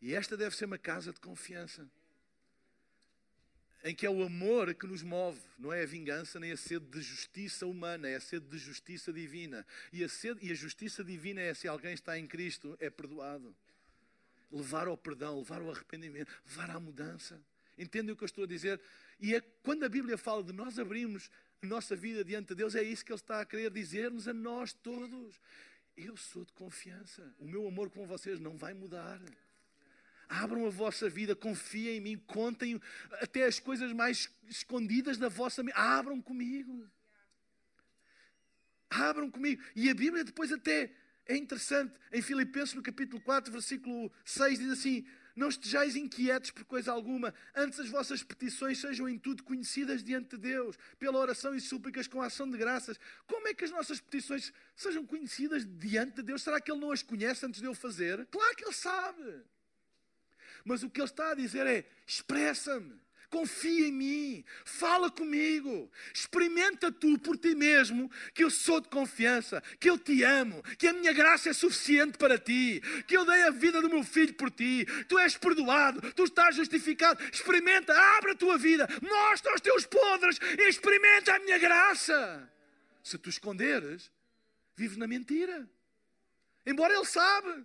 [0.02, 1.90] E esta deve ser uma casa de confiança.
[3.84, 6.86] Em que é o amor que nos move, não é a vingança nem a sede
[6.88, 9.66] de justiça humana, é a sede de justiça divina.
[9.94, 13.56] E a, sede, e a justiça divina é se alguém está em Cristo, é perdoado.
[14.52, 17.42] Levar ao perdão, levar ao arrependimento, levar à mudança.
[17.78, 18.82] Entendem o que eu estou a dizer?
[19.20, 21.30] E é quando a Bíblia fala de nós abrirmos
[21.62, 24.34] a nossa vida diante de Deus, é isso que Ele está a querer dizer-nos a
[24.34, 25.40] nós todos.
[25.96, 27.34] Eu sou de confiança.
[27.40, 29.22] O meu amor com vocês não vai mudar.
[30.30, 32.82] Abram a vossa vida, confiem em mim, contem
[33.14, 35.76] até as coisas mais escondidas da vossa mente.
[35.78, 36.90] Abram comigo.
[38.90, 39.62] Abram comigo.
[39.76, 40.92] E a Bíblia depois até
[41.28, 41.94] é interessante.
[42.12, 47.34] Em Filipenses, no capítulo 4, versículo 6, diz assim: Não estejais inquietos por coisa alguma,
[47.56, 52.08] antes as vossas petições sejam em tudo conhecidas diante de Deus, pela oração e súplicas
[52.08, 53.00] com ação de graças.
[53.28, 56.42] Como é que as nossas petições sejam conhecidas diante de Deus?
[56.42, 58.26] Será que Ele não as conhece antes de eu fazer?
[58.28, 59.44] Claro que Ele sabe.
[60.68, 62.94] Mas o que ele está a dizer é: expressa-me,
[63.30, 69.64] confia em mim, fala comigo, experimenta tu por ti mesmo que eu sou de confiança,
[69.80, 73.44] que eu te amo, que a minha graça é suficiente para ti, que eu dei
[73.44, 77.24] a vida do meu filho por ti, tu és perdoado, tu estás justificado.
[77.32, 82.52] Experimenta, abre a tua vida, mostra os teus podres e experimenta a minha graça.
[83.02, 84.12] Se tu esconderes,
[84.76, 85.66] vives na mentira.
[86.66, 87.64] Embora ele sabe,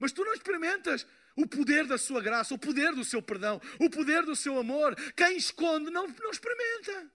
[0.00, 3.90] mas tu não experimentas o poder da sua graça, o poder do seu perdão, o
[3.90, 4.94] poder do seu amor.
[5.14, 7.10] Quem esconde não, não experimenta.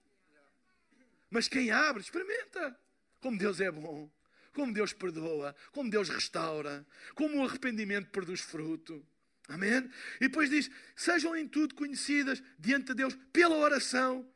[1.30, 2.78] Mas quem abre, experimenta.
[3.20, 4.10] Como Deus é bom,
[4.52, 9.06] como Deus perdoa, como Deus restaura, como o arrependimento produz fruto.
[9.48, 9.90] Amém?
[10.16, 14.28] E depois diz: sejam em tudo conhecidas diante de Deus pela oração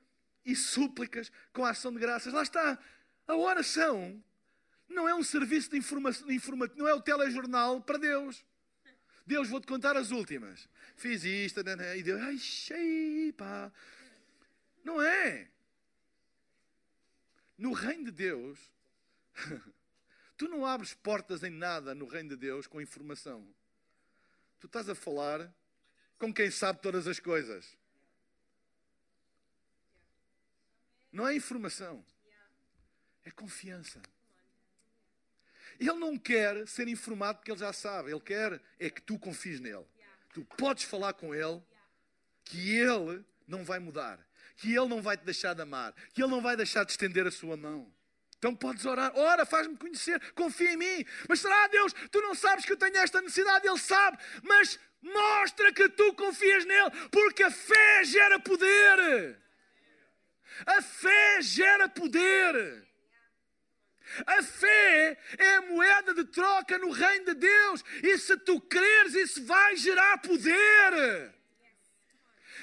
[0.45, 2.33] e súplicas com a ação de graças.
[2.33, 2.79] Lá está.
[3.27, 4.23] A oração
[4.89, 6.27] não é um serviço de informação,
[6.77, 8.45] não é o telejornal para Deus.
[9.27, 10.69] Deus, vou-te contar as últimas.
[10.97, 13.73] Fiz isto, e Deus, ai, cheio, pá.
[14.85, 15.49] Não é.
[17.57, 18.59] No reino de Deus,
[20.37, 23.47] tu não abres portas em nada no reino de Deus com informação.
[24.61, 25.53] Tu estás a falar
[26.19, 27.77] com quem sabe todas as coisas.
[31.11, 32.05] Não é informação,
[33.25, 34.03] é confiança.
[35.79, 38.11] Ele não quer ser informado porque ele já sabe.
[38.11, 39.85] Ele quer é que tu confies nele.
[40.33, 41.63] Tu podes falar com ele
[42.45, 44.19] que ele não vai mudar,
[44.57, 47.27] que ele não vai te deixar de amar, que ele não vai deixar de estender
[47.27, 47.93] a sua mão.
[48.37, 51.05] Então podes orar, ora, faz-me conhecer, confia em mim.
[51.29, 53.67] Mas será, Deus, tu não sabes que eu tenho esta necessidade?
[53.67, 59.39] Ele sabe, mas mostra que tu confias nele, porque a fé gera poder.
[60.67, 62.87] A fé gera poder.
[64.27, 67.85] A fé é a moeda de troca no reino de Deus.
[68.03, 71.35] E se tu creres, isso vai gerar poder.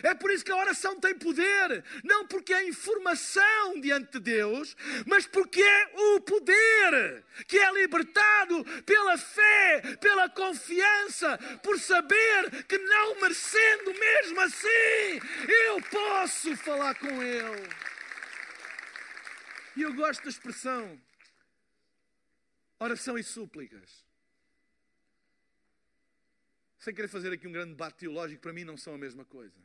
[0.04, 1.84] É por isso que a oração tem poder.
[2.04, 4.76] Não porque é informação diante de Deus,
[5.06, 12.78] mas porque é o poder que é libertado pela fé, pela confiança, por saber que
[12.78, 15.22] não merecendo mesmo assim,
[15.68, 17.70] eu posso falar com Ele.
[19.76, 21.00] E eu gosto da expressão
[22.82, 24.04] Oração e súplicas.
[26.80, 29.62] Sem querer fazer aqui um grande debate teológico, para mim não são a mesma coisa.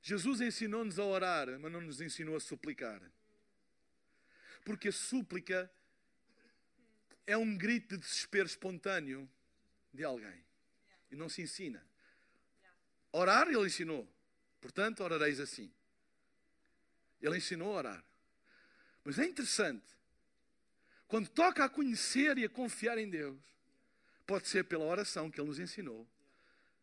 [0.00, 3.02] Jesus ensinou-nos a orar, mas não nos ensinou a suplicar.
[4.64, 5.70] Porque a súplica
[7.26, 9.28] é um grito de desespero espontâneo
[9.92, 10.42] de alguém.
[11.10, 11.86] E não se ensina.
[13.12, 14.10] Orar, ele ensinou.
[14.62, 15.70] Portanto, orareis assim.
[17.20, 18.04] Ele ensinou a orar.
[19.04, 19.94] Mas é interessante
[21.08, 23.38] quando toca a conhecer e a confiar em Deus,
[24.26, 26.08] pode ser pela oração que Ele nos ensinou,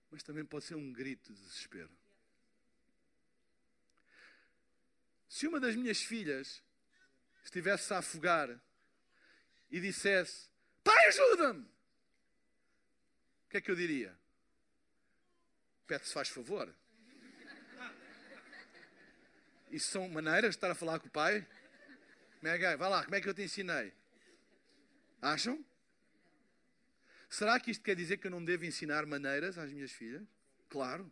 [0.10, 1.90] mas também pode ser um grito de desespero.
[5.28, 6.62] Se uma das minhas filhas
[7.44, 8.50] estivesse a afogar
[9.70, 10.50] e dissesse:
[10.84, 11.62] Pai, ajuda-me!
[11.62, 14.18] O que é que eu diria?
[15.88, 16.74] Pede-se, faz favor.
[19.72, 21.48] Isso são maneiras de estar a falar com o pai?
[22.40, 22.76] Como é que é?
[22.76, 23.94] Vai lá, como é que eu te ensinei?
[25.22, 25.64] Acham?
[27.30, 30.28] Será que isto quer dizer que eu não devo ensinar maneiras às minhas filhas?
[30.68, 31.10] Claro.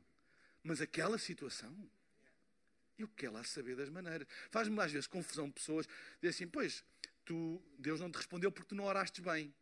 [0.64, 1.74] Mas aquela situação,
[2.98, 4.28] eu quero lá saber das maneiras.
[4.50, 5.88] Faz-me às vezes confusão pessoas
[6.22, 6.84] dizem assim, pois,
[7.24, 9.54] tu, Deus não te respondeu porque tu não oraste bem.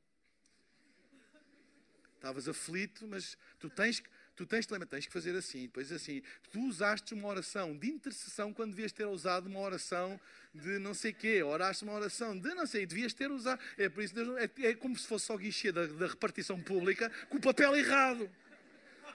[2.16, 6.22] Estavas aflito, mas tu tens que tu tens, tens que fazer assim, depois assim.
[6.52, 10.20] Tu usaste uma oração de intercessão quando devias ter usado uma oração
[10.54, 11.42] de não sei quê.
[11.42, 13.60] Oraste uma oração de não sei, devias ter usado.
[13.78, 17.12] É por isso é, é como se fosse só o guichê da, da repartição pública
[17.30, 18.30] com o papel errado.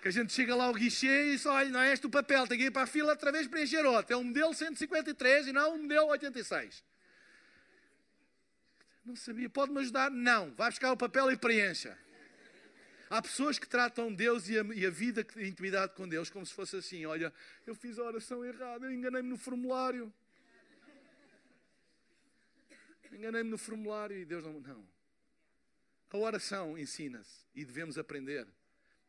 [0.03, 2.45] Que a gente chega lá ao guichê e diz: olha, não é este o papel,
[2.49, 4.13] tem que ir para a fila outra vez preencher outro.
[4.13, 6.83] É o modelo 153 e não o modelo 86.
[9.05, 10.11] Não sabia, pode-me ajudar?
[10.11, 11.97] Não, vai buscar o papel e preencha.
[13.13, 16.47] Há pessoas que tratam Deus e a, e a vida, a intimidade com Deus, como
[16.47, 17.31] se fosse assim: olha,
[17.67, 20.11] eu fiz a oração errada, enganei-me no formulário.
[23.13, 24.59] Enganei-me no formulário e Deus não.
[24.61, 24.89] Não.
[26.09, 28.49] A oração ensina-se e devemos aprender.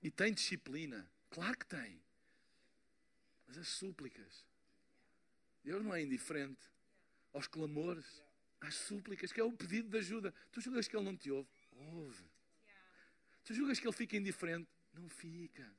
[0.01, 1.09] E tem disciplina.
[1.29, 2.03] Claro que tem.
[3.47, 4.45] Mas as súplicas.
[5.63, 6.69] Deus não é indiferente
[7.31, 8.21] aos clamores,
[8.59, 10.33] às súplicas, que é o pedido de ajuda.
[10.51, 11.47] Tu julgas que Ele não te ouve?
[11.71, 12.32] Ouve.
[13.43, 14.69] Tu julgas que ele fica indiferente?
[14.93, 15.69] Não fica.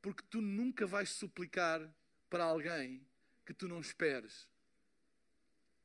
[0.00, 1.80] Porque tu nunca vais suplicar
[2.28, 3.06] para alguém
[3.44, 4.48] que tu não esperes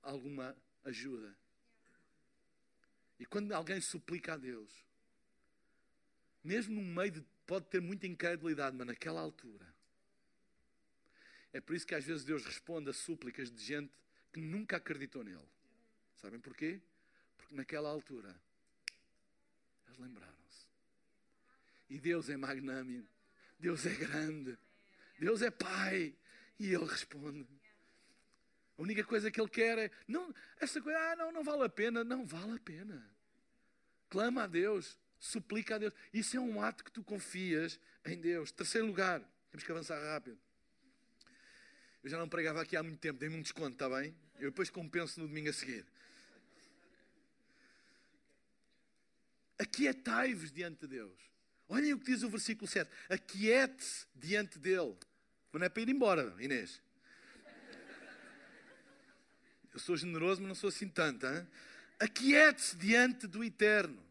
[0.01, 1.37] alguma ajuda.
[3.19, 4.71] E quando alguém suplica a Deus,
[6.43, 7.21] mesmo no meio de.
[7.45, 9.67] pode ter muita incredulidade, mas naquela altura.
[11.51, 13.91] É por isso que às vezes Deus responde a súplicas de gente
[14.31, 15.47] que nunca acreditou nele.
[16.15, 16.81] Sabem porquê?
[17.47, 18.35] Porque naquela altura
[19.87, 20.67] eles lembraram-se.
[21.89, 23.07] E Deus é magnânimo,
[23.57, 24.57] Deus é grande,
[25.17, 26.13] Deus é Pai.
[26.59, 27.47] E Ele responde.
[28.77, 31.69] A única coisa que Ele quer é, não, essa coisa, ah, não, não vale a
[31.69, 32.03] pena.
[32.03, 33.09] Não vale a pena.
[34.09, 35.93] Clama a Deus, suplica a Deus.
[36.13, 38.51] Isso é um ato que tu confias em Deus.
[38.51, 39.21] Terceiro lugar,
[39.51, 40.37] temos que avançar rápido.
[42.03, 44.13] Eu já não pregava aqui há muito tempo, dei-me um desconto, está bem?
[44.35, 45.85] Eu depois compenso no domingo a seguir.
[49.59, 51.17] Aquietai-vos diante de Deus.
[51.67, 52.89] Olhem o que diz o versículo 7.
[53.09, 54.95] Aquiete-se diante dele.
[55.51, 56.81] Não é para ir embora, Inês.
[59.73, 61.25] Eu sou generoso, mas não sou assim tanto.
[61.99, 64.03] Aquiete-se diante do Eterno.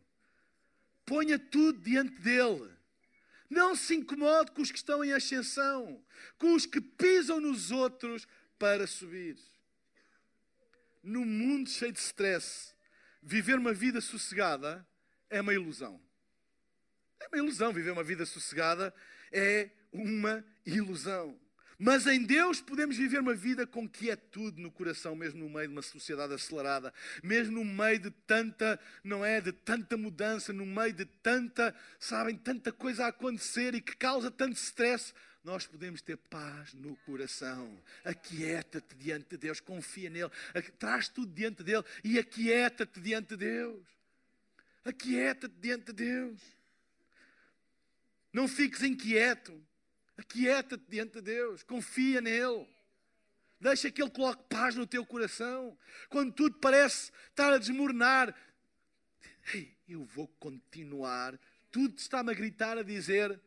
[1.05, 2.71] Ponha tudo diante dele.
[3.49, 6.05] Não se incomode com os que estão em ascensão,
[6.37, 8.27] com os que pisam nos outros
[8.59, 9.39] para subir.
[11.03, 12.75] No mundo cheio de stress,
[13.23, 14.87] viver uma vida sossegada
[15.31, 16.01] é uma ilusão.
[17.21, 18.95] É uma ilusão viver uma vida sossegada,
[19.33, 21.39] é uma ilusão.
[21.79, 25.75] Mas em Deus podemos viver uma vida com quietude no coração, mesmo no meio de
[25.75, 30.95] uma sociedade acelerada, mesmo no meio de tanta, não é, de tanta mudança, no meio
[30.95, 35.13] de tanta, sabem, tanta coisa a acontecer e que causa tanto stress.
[35.45, 37.79] Nós podemos ter paz no coração.
[38.05, 40.31] Aquieta-te diante de Deus, confia nele,
[40.79, 43.96] traz tudo diante dele e aquieta-te diante de Deus.
[44.87, 46.41] Aquieta-te diante de Deus.
[48.33, 49.61] Não fiques inquieto.
[50.17, 51.63] Aquieta-te diante de Deus.
[51.63, 52.69] Confia nele.
[53.61, 55.77] Deixa que Ele coloque paz no teu coração.
[56.09, 58.35] Quando tudo parece estar a desmoronar,
[59.89, 61.39] eu vou continuar.
[61.71, 63.41] Tudo está-me a gritar, a dizer: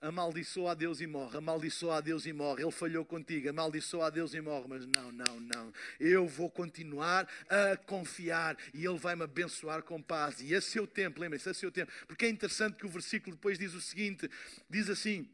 [0.00, 4.10] amaldiçoa a Deus e morre, amaldiçoa a Deus e morre, ele falhou contigo, amaldiçoa a
[4.10, 9.14] Deus e morre, mas não, não, não, eu vou continuar a confiar e ele vai
[9.14, 10.40] me abençoar com paz.
[10.40, 13.58] E a seu tempo, lembrem-se, a seu tempo, porque é interessante que o versículo depois
[13.58, 14.30] diz o seguinte:
[14.68, 15.28] diz assim,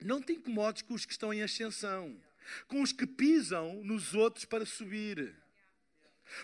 [0.00, 2.16] não te incomodes com os que estão em ascensão,
[2.66, 5.34] com os que pisam nos outros para subir.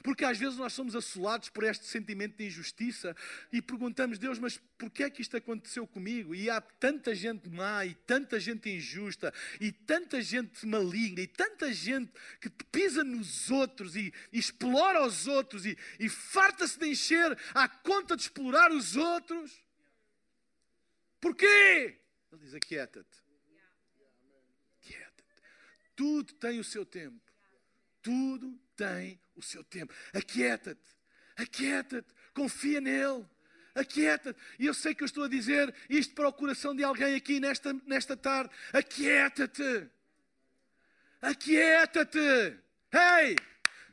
[0.02, 3.16] Porque às vezes nós somos assolados por este sentimento de injustiça
[3.52, 6.34] e perguntamos, Deus, mas porquê é que isto aconteceu comigo?
[6.34, 11.72] E há tanta gente má, e tanta gente injusta, e tanta gente maligna, e tanta
[11.72, 17.38] gente que pisa nos outros e, e explora os outros e, e farta-se de encher
[17.54, 19.64] à conta de explorar os outros.
[21.20, 21.98] Porquê?
[22.32, 23.22] Ele diz: aquieta-te.
[24.82, 25.42] Aquieta-te.
[25.96, 27.20] Tudo tem o seu tempo.
[28.02, 29.92] Tudo tem o seu tempo.
[30.12, 30.80] Aquieta-te,
[31.36, 33.26] aquieta-te, confia nele.
[33.74, 34.38] Aquieta-te.
[34.56, 37.40] E eu sei que eu estou a dizer isto para o coração de alguém aqui
[37.40, 38.54] nesta, nesta tarde.
[38.72, 39.88] Aquieta-te.
[41.20, 42.18] Aquieta-te.
[42.92, 43.36] Ei,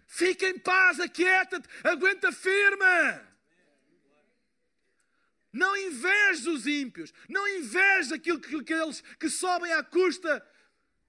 [0.06, 1.68] fica em paz, aquieta-te.
[1.84, 3.22] Aguenta firme.
[5.52, 7.12] Não invejes os ímpios.
[7.28, 10.46] Não invejes aquilo que, aqueles que sobem à custa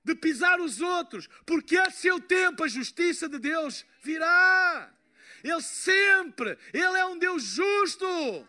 [0.04, 4.92] de pisar os outros, porque a seu tempo a justiça de Deus virá.
[5.42, 8.48] Ele sempre, Ele é um Deus justo.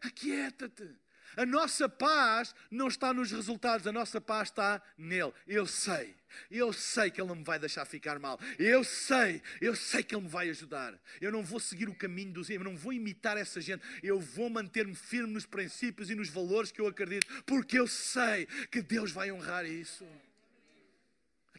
[0.00, 0.88] Aquieta-te.
[1.36, 5.32] A nossa paz não está nos resultados, a nossa paz está nele.
[5.46, 6.16] Eu sei,
[6.50, 8.40] eu sei que ele não me vai deixar ficar mal.
[8.58, 10.98] Eu sei, eu sei que ele me vai ajudar.
[11.20, 13.84] Eu não vou seguir o caminho dos eu não vou imitar essa gente.
[14.02, 18.46] Eu vou manter-me firme nos princípios e nos valores que eu acredito, porque eu sei
[18.68, 20.04] que Deus vai honrar isso.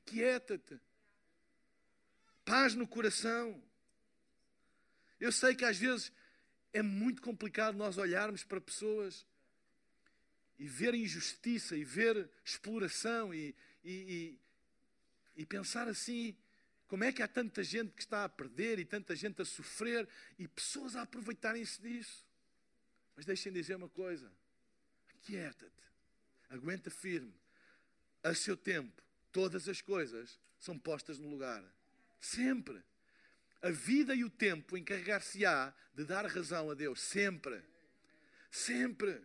[0.10, 0.80] Aquieta-te.
[2.44, 3.62] Paz no coração.
[5.20, 6.12] Eu sei que às vezes
[6.74, 9.26] é muito complicado nós olharmos para pessoas
[10.58, 14.40] e ver injustiça e ver exploração e, e,
[15.38, 16.36] e, e, pensar assim:
[16.88, 20.10] como é que há tanta gente que está a perder e tanta gente a sofrer
[20.40, 22.26] e pessoas a aproveitarem-se disso?
[23.16, 24.32] Mas deixem dizer uma coisa:
[25.14, 25.84] aquieta-te,
[26.50, 27.36] aguenta firme,
[28.24, 31.64] a seu tempo, todas as coisas são postas no lugar.
[32.20, 32.84] Sempre.
[33.62, 37.02] A vida e o tempo encarregar-se-á de dar razão a Deus.
[37.02, 37.62] Sempre.
[38.52, 39.22] Sempre.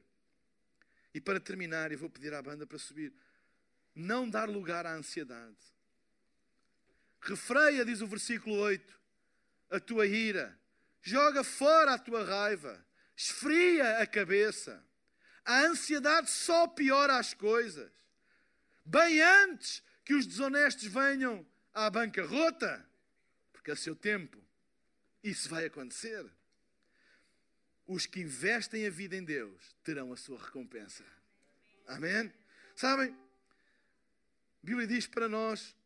[1.13, 3.13] E para terminar, eu vou pedir à banda para subir.
[3.95, 5.57] Não dar lugar à ansiedade.
[7.21, 9.01] Refreia, diz o versículo 8,
[9.71, 10.59] a tua ira.
[11.01, 12.85] Joga fora a tua raiva.
[13.17, 14.85] Esfria a cabeça.
[15.45, 17.91] A ansiedade só piora as coisas.
[18.85, 22.87] Bem antes que os desonestos venham à bancarrota,
[23.53, 24.43] porque a seu tempo
[25.23, 26.31] isso vai acontecer.
[27.87, 31.05] Os que investem a vida em Deus terão a sua recompensa.
[31.87, 32.33] Amém?
[32.75, 33.11] Sabem?
[33.11, 35.77] A Bíblia diz para nós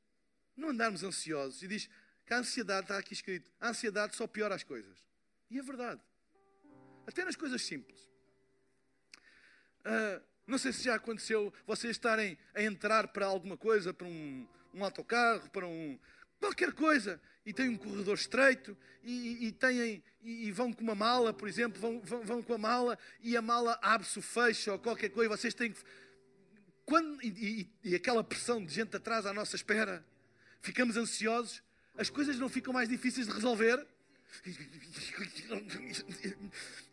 [0.57, 1.63] não andarmos ansiosos.
[1.63, 1.89] E diz
[2.27, 4.99] que a ansiedade, está aqui escrito, a ansiedade só piora as coisas.
[5.51, 6.01] E é verdade.
[7.07, 7.99] Até nas coisas simples.
[9.81, 14.47] Uh, não sei se já aconteceu vocês estarem a entrar para alguma coisa, para um,
[14.73, 15.99] um autocarro, para um,
[16.41, 20.95] qualquer coisa, e têm um corredor estreito, e, e, têm, e, e, vão com uma
[20.95, 24.73] mala, por exemplo, vão, vão, vão com a mala, e a mala abre-se o fecho,
[24.73, 25.81] ou qualquer coisa, vocês têm que...
[26.87, 30.03] Quando, e, e aquela pressão de gente atrás à nossa espera,
[30.63, 31.63] ficamos ansiosos,
[31.97, 33.87] as coisas não ficam mais difíceis de resolver.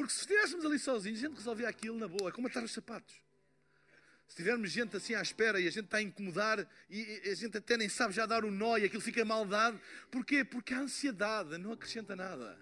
[0.00, 3.14] Porque se estivéssemos ali sozinhos, a gente resolvia aquilo na boa, como atar os sapatos.
[4.26, 7.58] Se tivermos gente assim à espera e a gente está a incomodar e a gente
[7.58, 9.78] até nem sabe já dar o nó e aquilo fica mal dado.
[10.10, 10.42] Porquê?
[10.42, 12.58] Porque a ansiedade não acrescenta nada.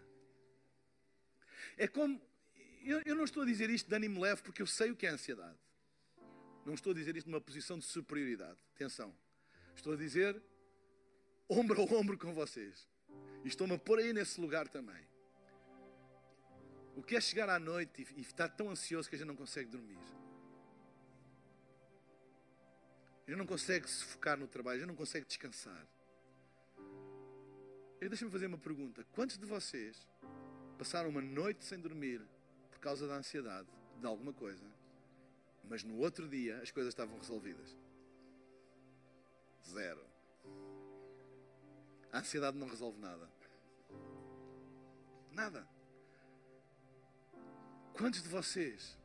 [1.77, 2.21] É como.
[2.83, 5.07] Eu, eu não estou a dizer isto de ânimo leve porque eu sei o que
[5.07, 5.61] é ansiedade.
[6.67, 8.59] Não estou a dizer isto numa posição de superioridade.
[8.75, 9.15] Atenção.
[9.77, 10.43] Estou a dizer
[11.49, 12.89] ombro a ombro com vocês.
[13.45, 15.08] E estou-me a pôr aí nesse lugar também.
[16.99, 19.37] O que é chegar à noite e, e estar tão ansioso que a gente não
[19.37, 20.01] consegue dormir?
[23.25, 25.87] Ele não consegue se focar no trabalho, ele não consegue descansar.
[28.01, 29.05] Deixa-me fazer uma pergunta.
[29.13, 30.09] Quantos de vocês
[30.77, 32.21] passaram uma noite sem dormir
[32.69, 33.69] por causa da ansiedade
[34.01, 34.67] de alguma coisa,
[35.69, 37.77] mas no outro dia as coisas estavam resolvidas?
[39.65, 40.05] Zero.
[42.13, 43.31] A ansiedade não resolve nada.
[45.31, 45.78] Nada.
[47.99, 48.97] Quantos de vocês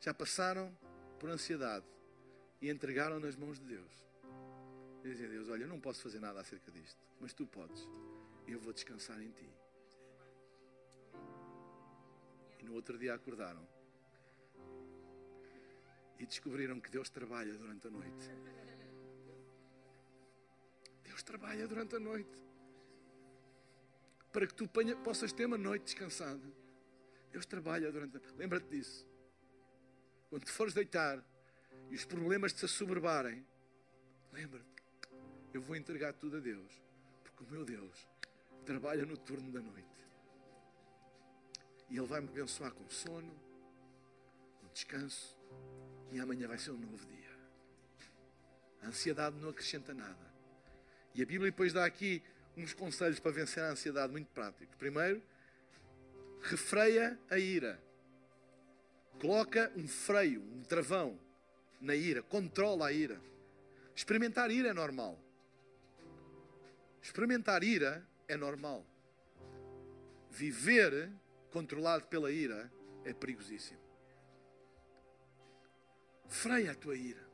[0.00, 0.72] já passaram
[1.18, 1.84] por ansiedade
[2.62, 4.06] e entregaram nas mãos de Deus.
[5.02, 7.82] Dizem a Deus: Olha, eu não posso fazer nada acerca disto, mas tu podes.
[8.46, 9.50] Eu vou descansar em ti.
[12.60, 13.66] E no outro dia acordaram
[16.20, 18.30] e descobriram que Deus trabalha durante a noite.
[21.02, 22.38] Deus trabalha durante a noite
[24.32, 24.68] para que tu
[25.02, 26.65] possas ter uma noite descansada.
[27.36, 28.18] Deus trabalha durante.
[28.38, 29.06] Lembra-te disso.
[30.30, 31.22] Quando te fores deitar,
[31.90, 33.46] e os problemas te assoberbarem,
[34.32, 34.64] lembra-te,
[35.52, 36.82] eu vou entregar tudo a Deus,
[37.22, 38.08] porque o meu Deus
[38.64, 40.00] trabalha no turno da noite.
[41.90, 43.38] E Ele vai me abençoar com sono,
[44.58, 45.36] com descanso,
[46.10, 47.36] e amanhã vai ser um novo dia.
[48.80, 50.34] A ansiedade não acrescenta nada.
[51.14, 52.22] E a Bíblia depois dá aqui
[52.56, 54.74] uns conselhos para vencer a ansiedade muito práticos.
[54.76, 55.22] Primeiro,
[56.42, 57.80] refreia a ira.
[59.20, 61.18] Coloca um freio, um travão
[61.80, 63.20] na ira, controla a ira.
[63.94, 65.18] Experimentar ira é normal.
[67.02, 68.84] Experimentar ira é normal.
[70.30, 71.10] Viver
[71.50, 72.70] controlado pela ira
[73.04, 73.80] é perigosíssimo.
[76.28, 77.24] Freia a tua ira.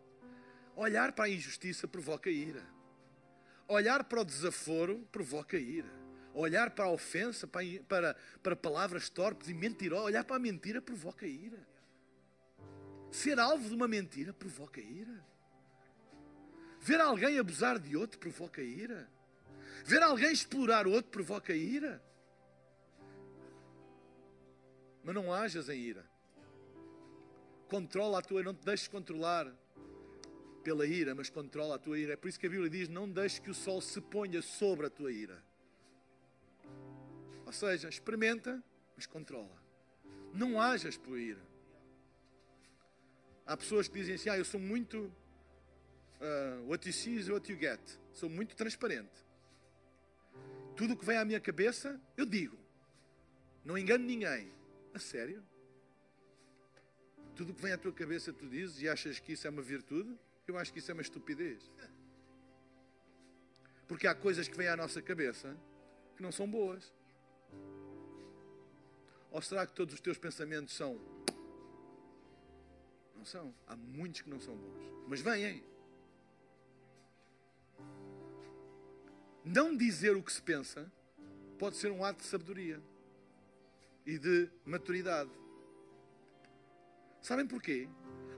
[0.76, 2.64] Olhar para a injustiça provoca ira.
[3.66, 6.01] Olhar para o desaforo provoca ira.
[6.34, 11.26] Olhar para a ofensa, para, para, palavras torpes e mentirosas, olhar para a mentira provoca
[11.26, 11.58] ira.
[13.10, 15.24] Ser alvo de uma mentira provoca ira.
[16.80, 19.08] Ver alguém abusar de outro provoca ira.
[19.84, 22.02] Ver alguém explorar outro provoca ira.
[25.04, 26.04] Mas não hajas em ira.
[27.68, 29.52] Controla a tua, não te deixes controlar
[30.62, 32.14] pela ira, mas controla a tua ira.
[32.14, 34.86] É por isso que a Bíblia diz: não deixes que o sol se ponha sobre
[34.86, 35.42] a tua ira.
[37.52, 38.64] Ou seja, experimenta,
[38.96, 39.62] mas controla.
[40.32, 41.42] Não hajas por ira.
[43.44, 45.12] Há pessoas que dizem assim: ah, eu sou muito.
[46.18, 47.80] Uh, what you see is what you get.
[48.14, 49.12] Sou muito transparente.
[50.74, 52.56] Tudo o que vem à minha cabeça, eu digo.
[53.62, 54.50] Não engano ninguém.
[54.94, 55.44] A sério?
[57.36, 59.62] Tudo o que vem à tua cabeça tu dizes e achas que isso é uma
[59.62, 60.18] virtude?
[60.46, 61.70] Eu acho que isso é uma estupidez.
[63.86, 65.54] Porque há coisas que vêm à nossa cabeça
[66.16, 66.94] que não são boas.
[69.30, 71.00] Ou será que todos os teus pensamentos são?
[73.16, 73.54] Não são.
[73.66, 74.82] Há muitos que não são bons.
[75.08, 75.64] Mas vêm.
[79.44, 80.90] Não dizer o que se pensa
[81.58, 82.80] pode ser um ato de sabedoria
[84.04, 85.30] e de maturidade.
[87.20, 87.88] Sabem porquê?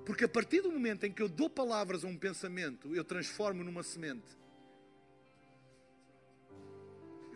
[0.04, 3.64] Porque a partir do momento em que eu dou palavras a um pensamento, eu transformo
[3.64, 4.43] numa semente.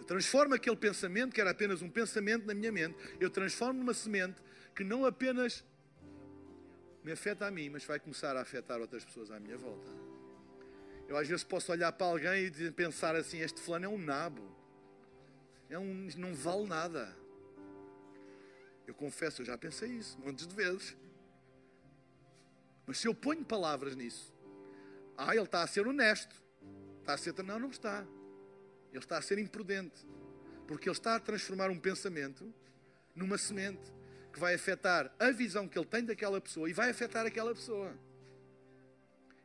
[0.08, 4.40] Transformo aquele pensamento, que era apenas um pensamento na minha mente, eu transformo numa semente
[4.74, 5.62] que não apenas
[7.04, 9.90] me afeta a mim, mas vai começar a afetar outras pessoas à minha volta.
[11.06, 14.42] Eu às vezes posso olhar para alguém e pensar assim: este fulano é um nabo,
[15.68, 17.14] é um, não vale nada.
[18.86, 20.96] Eu confesso, eu já pensei isso montes de vezes.
[22.86, 24.34] Mas se eu ponho palavras nisso,
[25.18, 26.34] ah, ele está a ser honesto,
[27.00, 27.34] está a ser.
[27.42, 28.06] Não, não está.
[28.92, 30.06] Ele está a ser imprudente.
[30.66, 32.52] Porque ele está a transformar um pensamento
[33.14, 33.92] numa semente
[34.32, 37.98] que vai afetar a visão que ele tem daquela pessoa e vai afetar aquela pessoa.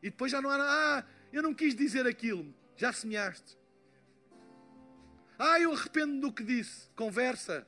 [0.02, 0.56] E depois já não há.
[0.58, 2.54] Ah, eu não quis dizer aquilo.
[2.76, 3.58] Já semeaste.
[5.38, 6.88] Ah, eu arrependo do que disse.
[6.94, 7.66] Conversa.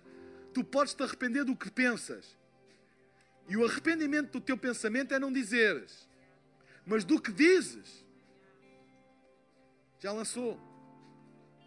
[0.52, 2.36] Tu podes te arrepender do que pensas.
[3.48, 6.08] E o arrependimento do teu pensamento é não dizeres,
[6.84, 8.04] mas do que dizes.
[10.00, 10.60] Já lançou,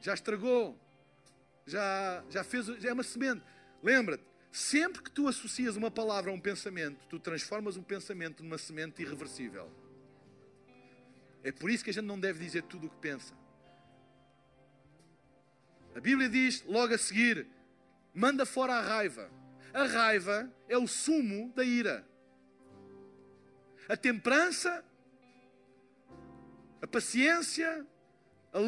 [0.01, 0.79] já estragou,
[1.65, 3.43] já, já fez, já é uma semente.
[3.81, 8.57] Lembra-te, sempre que tu associas uma palavra a um pensamento, tu transformas um pensamento numa
[8.57, 9.71] semente irreversível.
[11.43, 13.33] É por isso que a gente não deve dizer tudo o que pensa.
[15.95, 17.47] A Bíblia diz logo a seguir:
[18.13, 19.29] manda fora a raiva.
[19.73, 22.05] A raiva é o sumo da ira.
[23.87, 24.83] A temperança,
[26.81, 27.85] a paciência,
[28.51, 28.59] a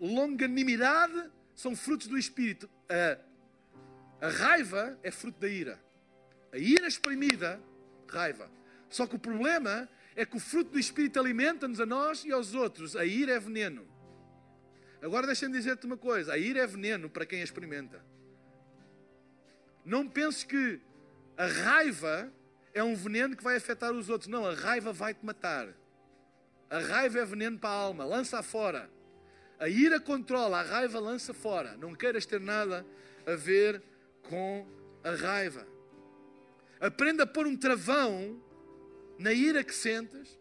[0.00, 2.68] longanimidade são frutos do Espírito.
[2.88, 5.78] A, a raiva é fruto da ira.
[6.52, 7.60] A ira exprimida,
[8.08, 8.50] raiva.
[8.88, 12.54] Só que o problema é que o fruto do Espírito alimenta-nos a nós e aos
[12.54, 12.96] outros.
[12.96, 13.86] A ira é veneno.
[15.00, 18.04] Agora deixa-me dizer-te uma coisa: a ira é veneno para quem a experimenta.
[19.84, 20.80] Não penses que
[21.36, 22.30] a raiva
[22.74, 24.28] é um veneno que vai afetar os outros.
[24.28, 25.68] Não, a raiva vai te matar.
[26.68, 28.90] A raiva é veneno para a alma, lança fora.
[29.60, 31.76] A ira controla, a raiva lança fora.
[31.76, 32.84] Não queiras ter nada
[33.26, 33.82] a ver
[34.22, 34.66] com
[35.04, 35.66] a raiva.
[36.80, 38.42] Aprenda a pôr um travão
[39.18, 40.38] na ira que sentes,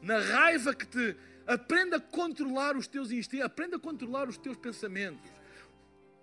[0.00, 1.16] na raiva que te.
[1.44, 5.28] Aprenda a controlar os teus instintos, aprenda a controlar os teus pensamentos.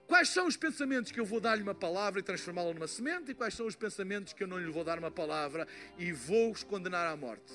[0.07, 3.32] Quais são os pensamentos que eu vou dar-lhe uma palavra e transformá-la numa semente?
[3.32, 5.67] E quais são os pensamentos que eu não lhe vou dar uma palavra
[5.97, 7.53] e vou-os condenar à morte?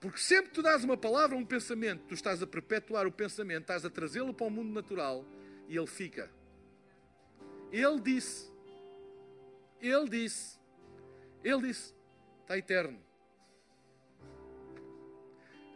[0.00, 3.60] Porque sempre que tu dás uma palavra um pensamento, tu estás a perpetuar o pensamento,
[3.60, 5.26] estás a trazê-lo para o mundo natural
[5.68, 6.30] e ele fica.
[7.70, 8.50] Ele disse,
[9.78, 10.58] ele disse,
[11.44, 11.94] ele disse,
[12.40, 12.98] está eterno.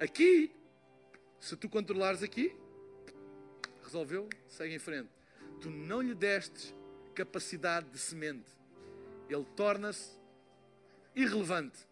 [0.00, 0.50] Aqui,
[1.38, 2.56] se tu controlares aqui,
[3.82, 5.10] resolveu, segue em frente.
[5.60, 6.74] Tu não lhe destes
[7.14, 8.50] capacidade de semente.
[9.28, 10.18] Ele torna-se
[11.14, 11.86] irrelevante.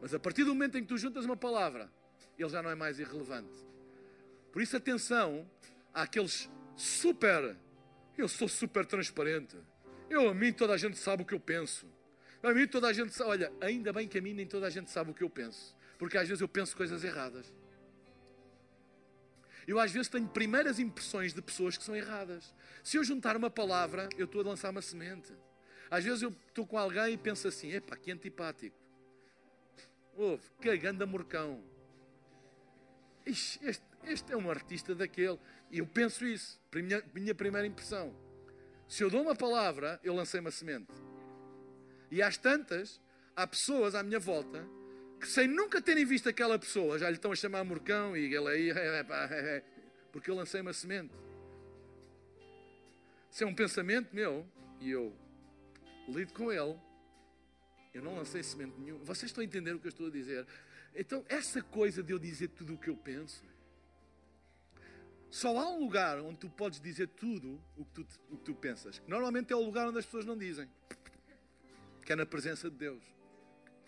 [0.00, 1.90] Mas a partir do momento em que tu juntas uma palavra,
[2.38, 3.54] ele já não é mais irrelevante.
[4.52, 5.48] Por isso, atenção
[5.92, 7.56] àqueles super.
[8.16, 9.56] Eu sou super transparente.
[10.08, 11.86] Eu, a mim, toda a gente sabe o que eu penso.
[12.42, 13.30] A mim, toda a gente sabe.
[13.30, 15.74] Olha, ainda bem que a mim nem toda a gente sabe o que eu penso.
[15.98, 17.52] Porque às vezes eu penso coisas erradas.
[19.66, 22.54] Eu às vezes tenho primeiras impressões de pessoas que são erradas.
[22.82, 25.32] Se eu juntar uma palavra, eu estou a lançar uma semente.
[25.90, 28.83] Às vezes eu estou com alguém e penso assim: epá, que antipático.
[30.16, 31.62] Ouve, que ganda morcão.
[33.26, 33.60] Este,
[34.04, 35.38] este é um artista daquele.
[35.70, 38.14] E eu penso isso, minha, minha primeira impressão.
[38.86, 40.92] Se eu dou uma palavra, eu lancei uma semente.
[42.10, 43.00] E às tantas,
[43.34, 44.64] há pessoas à minha volta
[45.24, 48.48] que sem nunca terem visto aquela pessoa, já lhe estão a chamar Morcão e ele
[48.48, 48.72] aí,
[50.12, 51.14] porque eu lancei uma semente.
[53.30, 54.46] Se é um pensamento meu
[54.78, 55.16] e eu
[56.06, 56.78] lido com ele,
[57.94, 59.04] eu não lancei semente nenhuma.
[59.04, 60.44] Vocês estão a entender o que eu estou a dizer?
[60.94, 63.44] Então, essa coisa de eu dizer tudo o que eu penso,
[65.30, 68.54] só há um lugar onde tu podes dizer tudo o que tu, o que tu
[68.54, 69.00] pensas.
[69.06, 70.68] Normalmente é o lugar onde as pessoas não dizem,
[72.04, 73.02] que é na presença de Deus.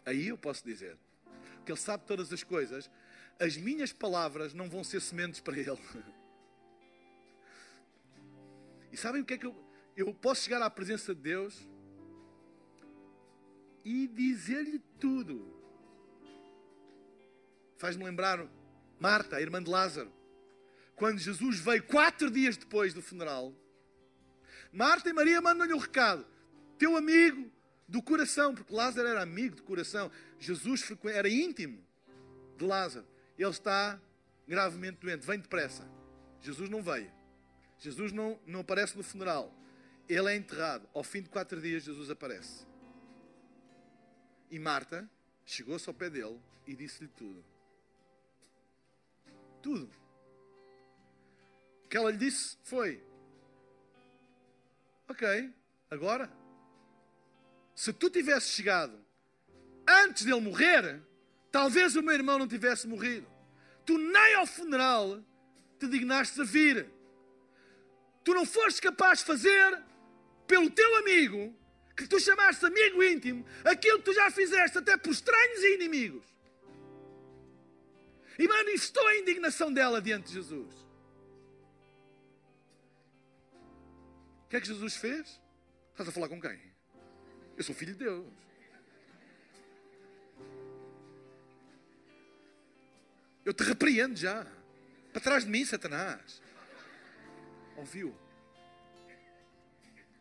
[0.04, 0.96] Aí eu posso dizer,
[1.56, 2.88] porque Ele sabe todas as coisas.
[3.40, 5.78] As minhas palavras não vão ser sementes para Ele.
[8.92, 9.54] E sabem o que é que eu,
[9.94, 11.68] eu posso chegar à presença de Deus
[13.86, 15.56] e dizer-lhe tudo.
[17.78, 18.44] Faz-me lembrar
[18.98, 20.12] Marta, a irmã de Lázaro,
[20.96, 23.54] quando Jesus veio quatro dias depois do funeral.
[24.72, 26.26] Marta e Maria mandam-lhe o um recado:
[26.76, 27.48] teu amigo
[27.86, 30.10] do coração, porque Lázaro era amigo de coração.
[30.40, 31.78] Jesus era íntimo
[32.58, 33.06] de Lázaro.
[33.38, 34.00] Ele está
[34.48, 35.88] gravemente doente, vem depressa.
[36.40, 37.12] Jesus não veio.
[37.78, 39.54] Jesus não, não aparece no funeral.
[40.08, 40.88] Ele é enterrado.
[40.92, 42.66] Ao fim de quatro dias, Jesus aparece.
[44.50, 45.08] E Marta
[45.44, 47.44] chegou-se ao pé dele e disse-lhe tudo.
[49.62, 49.90] Tudo.
[51.84, 53.02] O que ela lhe disse foi:
[55.08, 55.52] Ok,
[55.90, 56.30] agora,
[57.74, 58.98] se tu tivesses chegado
[59.88, 61.00] antes dele morrer,
[61.50, 63.26] talvez o meu irmão não tivesse morrido.
[63.84, 65.22] Tu nem ao funeral
[65.78, 66.90] te dignaste a vir.
[68.24, 69.82] Tu não foste capaz de fazer
[70.46, 71.54] pelo teu amigo
[71.96, 76.24] que tu chamaste amigo íntimo, aquilo que tu já fizeste até por estranhos e inimigos.
[78.38, 80.74] E manifestou a indignação dela diante de Jesus.
[84.44, 85.40] O que é que Jesus fez?
[85.90, 86.60] Estás a falar com quem?
[87.56, 88.26] Eu sou filho de Deus.
[93.42, 94.46] Eu te repreendo já.
[95.12, 96.42] Para trás de mim, Satanás.
[97.76, 98.14] Ouviu?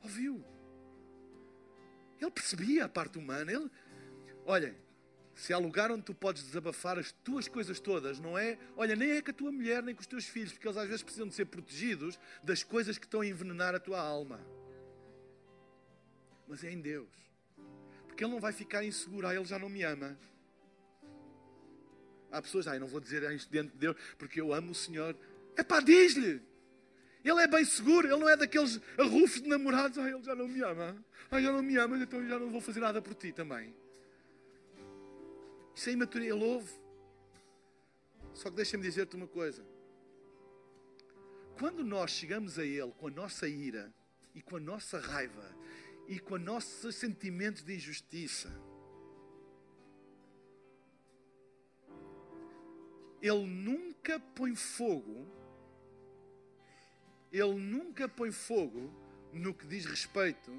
[0.02, 0.55] Ouviu?
[2.20, 3.51] Ele percebia a parte humana.
[3.51, 3.70] Ele,
[4.45, 4.76] olha,
[5.36, 8.57] se há lugar onde tu podes desabafar as tuas coisas todas, não é?
[8.78, 10.88] Olha, nem é com a tua mulher, nem com os teus filhos, porque eles às
[10.88, 14.39] vezes precisam de ser protegidos das coisas que estão a envenenar a tua alma.
[16.47, 17.09] Mas é em Deus.
[18.07, 20.18] Porque Ele não vai ficar inseguro, ah, Ele já não me ama.
[22.32, 24.76] Há pessoas, ah, eu não vou dizer isto dentro de Deus, porque eu amo o
[24.76, 25.18] Senhor.
[25.57, 26.41] É pá, diz-lhe.
[27.26, 29.98] Ele é bem seguro, ele não é daqueles arrufos de namorados.
[29.98, 30.96] Ah, ele já não me ama.
[31.32, 33.76] Ah, já não me ama, então eu já não vou fazer nada por ti também.
[35.74, 36.72] Isso é imaturidade, ele ouve.
[38.32, 39.66] Só que deixa-me dizer-te uma coisa.
[41.58, 43.92] Quando nós chegamos a Ele com a nossa ira
[44.36, 45.56] e com a nossa raiva
[46.08, 48.54] e com os nossos sentimentos de injustiça,
[53.20, 55.26] Ele nunca põe fogo
[57.38, 58.90] ele nunca põe fogo
[59.34, 60.52] no que diz respeito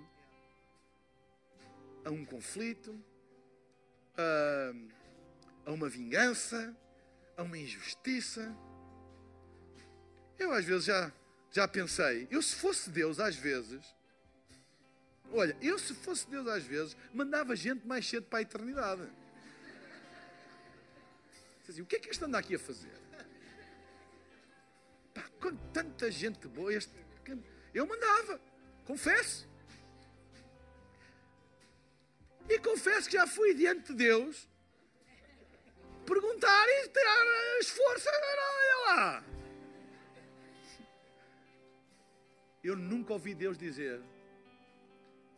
[2.04, 3.02] a um conflito,
[4.14, 4.74] a,
[5.64, 6.76] a uma vingança,
[7.34, 8.54] a uma injustiça.
[10.38, 11.10] Eu às vezes já,
[11.50, 13.82] já pensei, eu se fosse Deus às vezes,
[15.32, 19.10] olha, eu se fosse Deus às vezes, mandava gente mais cedo para a eternidade.
[21.66, 23.05] Assim, o que é que este anda aqui a fazer?
[25.16, 26.92] Pá, com tanta gente boa, este,
[27.72, 28.38] eu mandava,
[28.84, 29.48] confesso.
[32.46, 34.46] E confesso que já fui diante de Deus
[36.04, 37.24] perguntar e tirar
[37.58, 38.12] as forças.
[38.12, 39.24] Olha lá.
[42.62, 44.02] Eu nunca ouvi Deus dizer: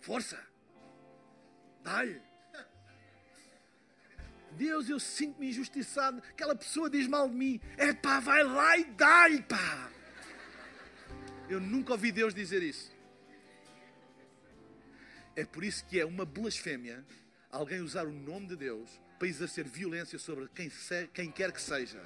[0.01, 0.45] Força,
[1.85, 2.28] dá-lhe.
[4.53, 6.22] Deus, eu sinto-me injustiçado.
[6.30, 7.61] Aquela pessoa diz mal de mim.
[7.76, 9.90] É pá, vai lá e dá-lhe, pá.
[11.49, 12.92] Eu nunca ouvi Deus dizer isso.
[15.34, 17.05] É por isso que é uma blasfémia
[17.51, 20.70] alguém usar o nome de Deus para exercer violência sobre quem,
[21.12, 22.01] quem quer que seja.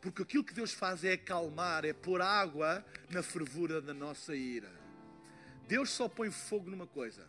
[0.00, 4.72] Porque aquilo que Deus faz é acalmar, é pôr água na fervura da nossa ira.
[5.66, 7.28] Deus só põe fogo numa coisa: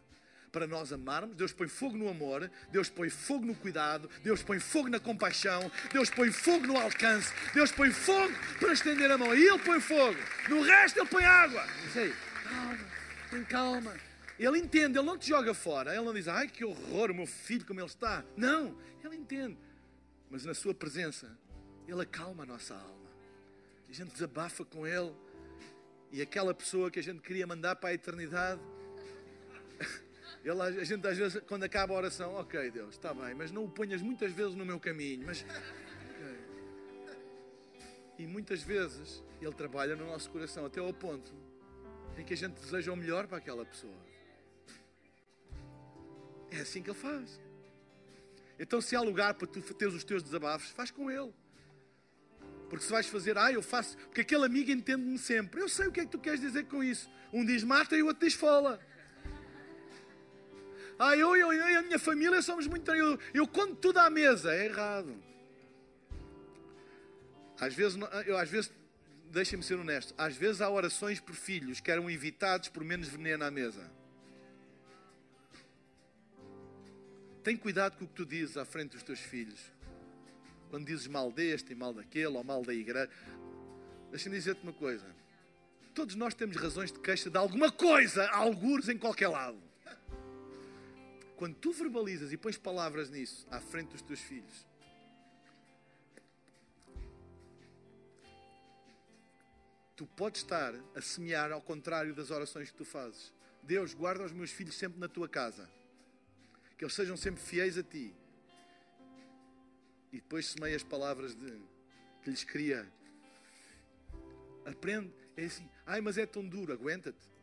[0.52, 1.36] para nós amarmos.
[1.36, 5.72] Deus põe fogo no amor, Deus põe fogo no cuidado, Deus põe fogo na compaixão,
[5.92, 9.36] Deus põe fogo no alcance, Deus põe fogo para estender a mão.
[9.36, 10.18] E Ele põe fogo.
[10.50, 11.66] No resto, Ele põe água.
[11.86, 12.80] Diz aí, calma,
[13.30, 13.96] tem calma.
[14.40, 15.94] Ele entende, Ele não te joga fora.
[15.94, 18.24] Ele não diz, ai que horror, o meu filho como ele está.
[18.36, 19.58] Não, Ele entende.
[20.30, 21.38] Mas na Sua presença,
[21.88, 23.08] Ele acalma a nossa alma.
[23.90, 25.14] A gente desabafa com Ele.
[26.12, 28.62] E aquela pessoa que a gente queria mandar para a eternidade
[30.48, 33.66] Ele, a gente às vezes, quando acaba a oração, ok, Deus, está bem, mas não
[33.66, 35.26] o ponhas muitas vezes no meu caminho.
[35.26, 35.46] Mas.
[38.20, 41.32] E muitas vezes Ele trabalha no nosso coração até ao ponto
[42.18, 43.94] em que a gente deseja o melhor para aquela pessoa.
[46.50, 47.40] É assim que Ele faz.
[48.58, 51.32] Então, se há lugar para tu teres os teus desabafos, faz com Ele.
[52.68, 55.62] Porque se vais fazer, ah, eu faço, porque aquele amigo entende-me sempre.
[55.62, 57.08] Eu sei o que é que tu queres dizer com isso.
[57.32, 58.80] Um diz mata e o outro diz fola.
[61.00, 62.90] Ah, eu, eu, eu e a minha família somos muito.
[62.92, 64.54] Eu, eu conto tudo à mesa.
[64.54, 65.16] É errado.
[67.60, 68.72] Às vezes, eu, às vezes
[69.32, 73.44] deixem-me ser honesto, às vezes há orações por filhos que eram evitados por menos veneno
[73.44, 73.90] à mesa.
[77.44, 79.60] Tem cuidado com o que tu dizes à frente dos teus filhos.
[80.70, 83.10] Quando dizes mal deste e mal daquele, ou mal da igreja.
[84.12, 85.06] Deixa-me dizer-te uma coisa.
[85.94, 89.67] Todos nós temos razões de queixa de alguma coisa, algures em qualquer lado.
[91.38, 94.68] Quando tu verbalizas e pões palavras nisso à frente dos teus filhos,
[99.96, 103.32] tu podes estar a semear ao contrário das orações que tu fazes.
[103.62, 105.70] Deus, guarda os meus filhos sempre na tua casa.
[106.76, 108.16] Que eles sejam sempre fiéis a ti.
[110.12, 111.62] E depois semeia as palavras de,
[112.24, 112.92] que lhes cria.
[114.66, 115.14] Aprende.
[115.36, 115.70] É assim.
[115.86, 116.74] Ai, mas é tão duro.
[116.74, 117.37] Aguenta-te.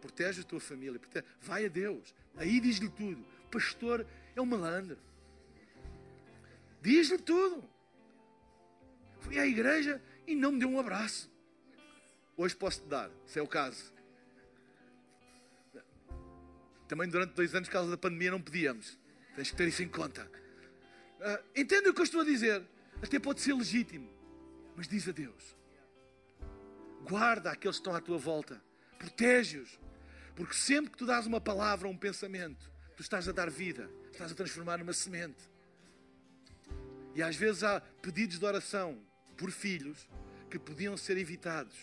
[0.00, 0.98] Protege a tua família.
[0.98, 1.24] Protege.
[1.40, 2.14] Vai a Deus.
[2.36, 3.24] Aí diz-lhe tudo.
[3.50, 4.98] Pastor é um malandro.
[6.80, 7.68] Diz-lhe tudo.
[9.20, 11.30] Fui à igreja e não me deu um abraço.
[12.36, 13.92] Hoje posso te dar, se é o caso.
[16.88, 18.98] Também durante dois anos, por causa da pandemia, não podíamos.
[19.36, 20.30] Tens que ter isso em conta.
[21.20, 22.64] Uh, entende o que eu estou a dizer?
[23.02, 24.10] Até pode ser legítimo.
[24.74, 25.56] Mas diz a Deus:
[27.06, 28.60] guarda aqueles que estão à tua volta,
[28.98, 29.78] protege-os.
[30.40, 33.90] Porque sempre que tu dás uma palavra ou um pensamento, tu estás a dar vida,
[34.10, 35.36] estás a transformar numa semente.
[37.14, 38.98] E às vezes há pedidos de oração
[39.36, 40.08] por filhos
[40.48, 41.76] que podiam ser evitados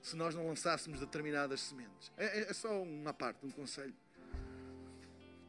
[0.00, 2.10] se nós não lançássemos determinadas sementes.
[2.16, 3.94] É, é, é só uma parte, um conselho.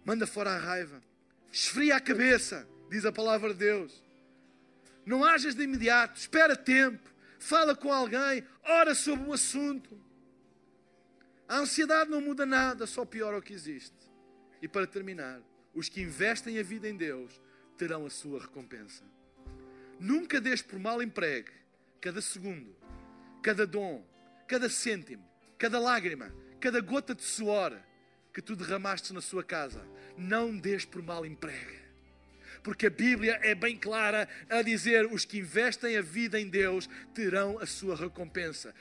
[0.03, 1.01] Manda fora a raiva.
[1.49, 4.03] Esfria a cabeça, diz a palavra de Deus.
[5.05, 7.09] Não hajas de imediato, espera tempo,
[7.39, 10.06] fala com alguém, ora sobre o assunto.
[11.47, 13.95] A ansiedade não muda nada, só piora o que existe.
[14.61, 15.41] E para terminar,
[15.73, 17.39] os que investem a vida em Deus
[17.77, 19.03] terão a sua recompensa.
[19.99, 21.51] Nunca deixe por mal empregue
[22.01, 22.75] cada segundo,
[23.41, 24.05] cada dom,
[24.47, 25.25] cada cêntimo,
[25.57, 27.79] cada lágrima, cada gota de suor
[28.33, 29.87] que tu derramaste na sua casa.
[30.17, 31.87] Não deixe por mal empregue
[32.67, 36.89] porque a Bíblia é bem clara a dizer: os que investem a vida em Deus
[37.13, 38.75] terão a sua recompensa.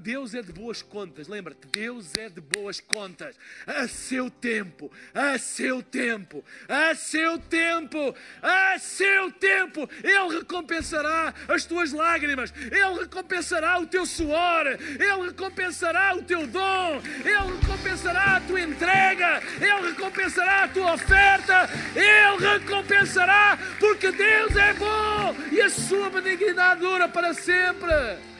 [0.00, 3.36] Deus é de boas contas, lembra-te, Deus é de boas contas.
[3.64, 11.64] A seu tempo, a seu tempo, a seu tempo, a seu tempo, Ele recompensará as
[11.64, 18.40] tuas lágrimas, Ele recompensará o teu suor, Ele recompensará o teu dom, Ele recompensará a
[18.40, 25.70] tua entrega, Ele recompensará a tua oferta, Ele recompensará, porque Deus é bom e a
[25.70, 28.37] sua benignidade dura para sempre.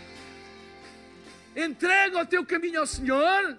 [1.59, 3.59] Entrega o teu caminho ao Senhor,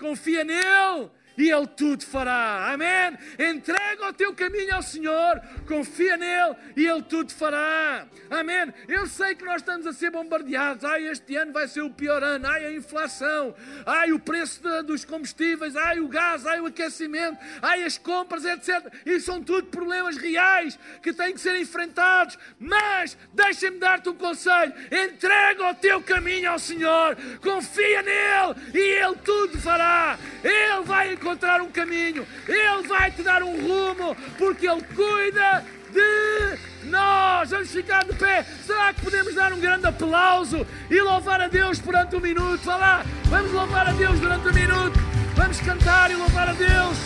[0.00, 1.08] confia nele
[1.40, 2.70] e Ele tudo fará.
[2.70, 3.18] Amém?
[3.38, 8.06] Entrega o teu caminho ao Senhor, confia nele e Ele tudo fará.
[8.30, 8.72] Amém?
[8.86, 10.84] Eu sei que nós estamos a ser bombardeados.
[10.84, 12.46] Ai, este ano vai ser o pior ano.
[12.46, 13.54] Ai, a inflação.
[13.86, 15.74] Ai, o preço de, dos combustíveis.
[15.76, 16.46] Ai, o gás.
[16.46, 17.38] Ai, o aquecimento.
[17.62, 18.92] Ai, as compras, etc.
[19.06, 22.38] Isso são tudo problemas reais que têm que ser enfrentados.
[22.58, 24.74] Mas, deixa-me dar-te um conselho.
[24.92, 27.16] Entrega o teu caminho ao Senhor.
[27.40, 30.18] Confia nele e Ele tudo fará.
[30.44, 35.64] Ele vai encontrar encontrar um caminho, Ele vai te dar um rumo, porque Ele cuida
[35.92, 37.50] de nós.
[37.50, 38.44] Vamos ficar de pé.
[38.66, 42.60] Será que podemos dar um grande aplauso e louvar a Deus durante um minuto?
[42.64, 44.98] Vá lá, vamos louvar a Deus durante um minuto.
[45.36, 46.98] Vamos cantar e louvar a Deus.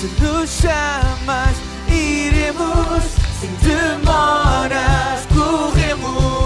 [0.00, 1.56] Se nos chamas,
[1.88, 3.04] iremos
[3.38, 6.41] sem demoras, corremos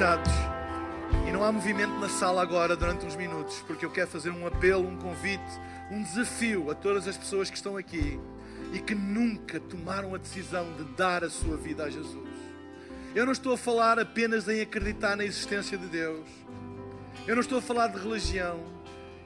[0.00, 0.32] fechados,
[1.26, 4.46] E não há movimento na sala agora durante uns minutos, porque eu quero fazer um
[4.46, 5.42] apelo, um convite,
[5.90, 8.18] um desafio a todas as pessoas que estão aqui
[8.72, 12.29] e que nunca tomaram a decisão de dar a sua vida a Jesus.
[13.14, 16.28] Eu não estou a falar apenas em acreditar na existência de Deus.
[17.26, 18.60] Eu não estou a falar de religião.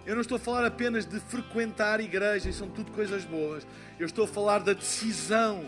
[0.07, 3.67] Eu não estou a falar apenas de frequentar igrejas, são tudo coisas boas.
[3.99, 5.65] Eu estou a falar da decisão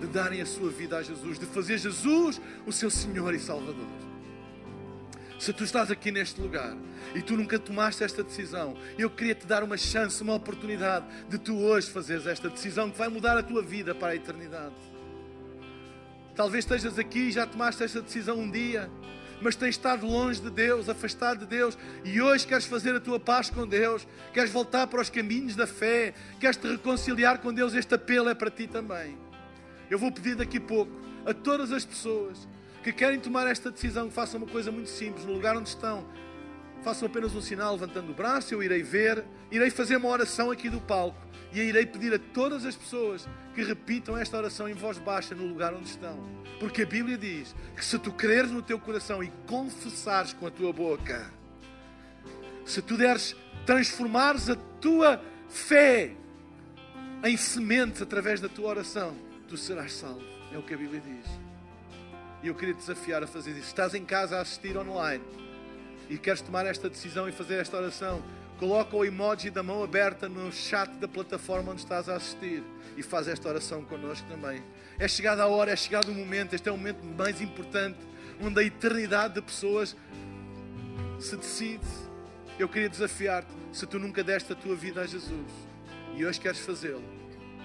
[0.00, 3.86] de darem a sua vida a Jesus, de fazer Jesus o seu Senhor e Salvador.
[5.38, 6.76] Se tu estás aqui neste lugar
[7.14, 11.38] e tu nunca tomaste esta decisão, eu queria te dar uma chance, uma oportunidade de
[11.38, 14.74] tu hoje fazeres esta decisão que vai mudar a tua vida para a eternidade.
[16.34, 18.90] Talvez estejas aqui e já tomaste esta decisão um dia,
[19.40, 23.20] mas tens estado longe de Deus, afastado de Deus, e hoje queres fazer a tua
[23.20, 27.72] paz com Deus, queres voltar para os caminhos da fé, queres te reconciliar com Deus,
[27.74, 29.16] este apelo é para ti também.
[29.88, 30.90] Eu vou pedir daqui a pouco
[31.24, 32.48] a todas as pessoas
[32.82, 36.04] que querem tomar esta decisão que façam uma coisa muito simples, no lugar onde estão,
[36.82, 40.68] façam apenas um sinal levantando o braço, eu irei ver, irei fazer uma oração aqui
[40.68, 41.23] do palco
[41.54, 45.46] e irei pedir a todas as pessoas que repitam esta oração em voz baixa no
[45.46, 46.18] lugar onde estão.
[46.58, 50.50] Porque a Bíblia diz que se tu creres no teu coração e confessares com a
[50.50, 51.30] tua boca,
[52.64, 56.12] se tu deres, transformares a tua fé
[57.22, 59.16] em sementes através da tua oração,
[59.48, 60.24] tu serás salvo.
[60.52, 61.26] É o que a Bíblia diz.
[62.42, 63.68] E eu queria te desafiar a fazer isso.
[63.68, 65.24] Estás em casa a assistir online
[66.08, 68.22] e queres tomar esta decisão e fazer esta oração,
[68.64, 72.62] coloca o emoji da mão aberta no chat da plataforma onde estás a assistir
[72.96, 74.62] e faz esta oração connosco também.
[74.98, 77.98] É chegada a hora, é chegado o momento, este é o momento mais importante,
[78.40, 79.94] onde a eternidade de pessoas
[81.20, 81.84] se decide.
[82.58, 85.52] Eu queria desafiar-te, se tu nunca deste a tua vida a Jesus
[86.16, 87.04] e hoje queres fazê-lo,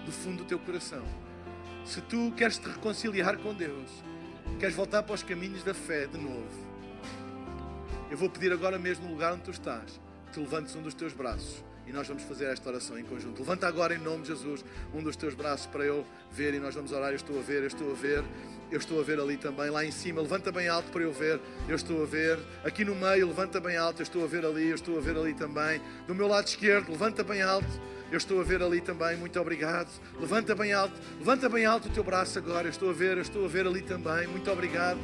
[0.05, 1.05] do fundo do teu coração,
[1.85, 3.89] se tu queres te reconciliar com Deus,
[4.59, 6.67] queres voltar para os caminhos da fé de novo,
[8.11, 9.97] eu vou pedir agora mesmo no lugar onde tu estás,
[10.29, 13.39] que levantes um dos teus braços e nós vamos fazer esta oração em conjunto.
[13.39, 14.63] Levanta agora em nome de Jesus
[14.93, 17.09] um dos teus braços para eu ver e nós vamos orar.
[17.09, 18.23] Eu estou a ver, eu estou a ver,
[18.71, 20.21] eu estou a ver ali também, lá em cima.
[20.21, 22.37] Levanta bem alto para eu ver, eu estou a ver.
[22.63, 25.17] Aqui no meio, levanta bem alto, eu estou a ver ali, eu estou a ver
[25.17, 25.81] ali também.
[26.05, 27.67] Do meu lado esquerdo, levanta bem alto.
[28.11, 29.89] Eu estou a ver ali também, muito obrigado.
[30.19, 32.67] Levanta bem alto, levanta bem alto o teu braço agora.
[32.67, 34.99] Eu estou a ver, eu estou a ver ali também, muito obrigado.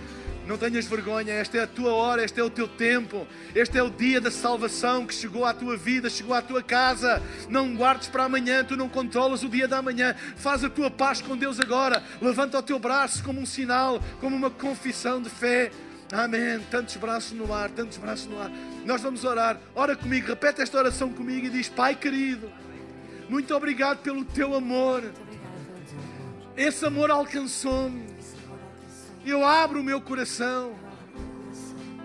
[0.47, 3.25] Não tenhas vergonha, esta é a tua hora, este é o teu tempo,
[3.55, 7.21] este é o dia da salvação que chegou à tua vida, chegou à tua casa.
[7.49, 10.15] Não guardes para amanhã, tu não controlas o dia da manhã.
[10.35, 12.03] Faz a tua paz com Deus agora.
[12.21, 15.71] Levanta o teu braço como um sinal, como uma confissão de fé.
[16.11, 16.59] Amém.
[16.69, 18.51] Tantos braços no ar, tantos braços no ar.
[18.85, 19.59] Nós vamos orar.
[19.73, 22.51] Ora comigo, repete esta oração comigo e diz: Pai querido,
[23.27, 25.03] muito obrigado pelo teu amor.
[26.55, 28.14] Esse amor alcançou-me
[29.29, 30.75] eu abro o meu coração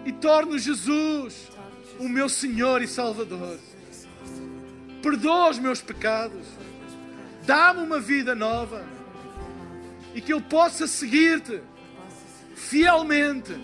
[0.05, 1.51] e torno Jesus
[1.99, 3.59] o meu Senhor e Salvador.
[5.03, 6.47] Perdoa os meus pecados,
[7.47, 8.85] dá-me uma vida nova
[10.15, 11.61] e que eu possa seguir-te
[12.55, 13.55] fielmente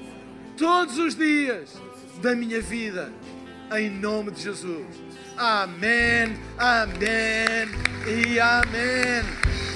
[0.57, 1.81] todos os dias
[2.21, 3.13] da minha vida,
[3.77, 4.87] em nome de Jesus.
[5.37, 7.69] Amém, amém
[8.07, 9.76] e amém.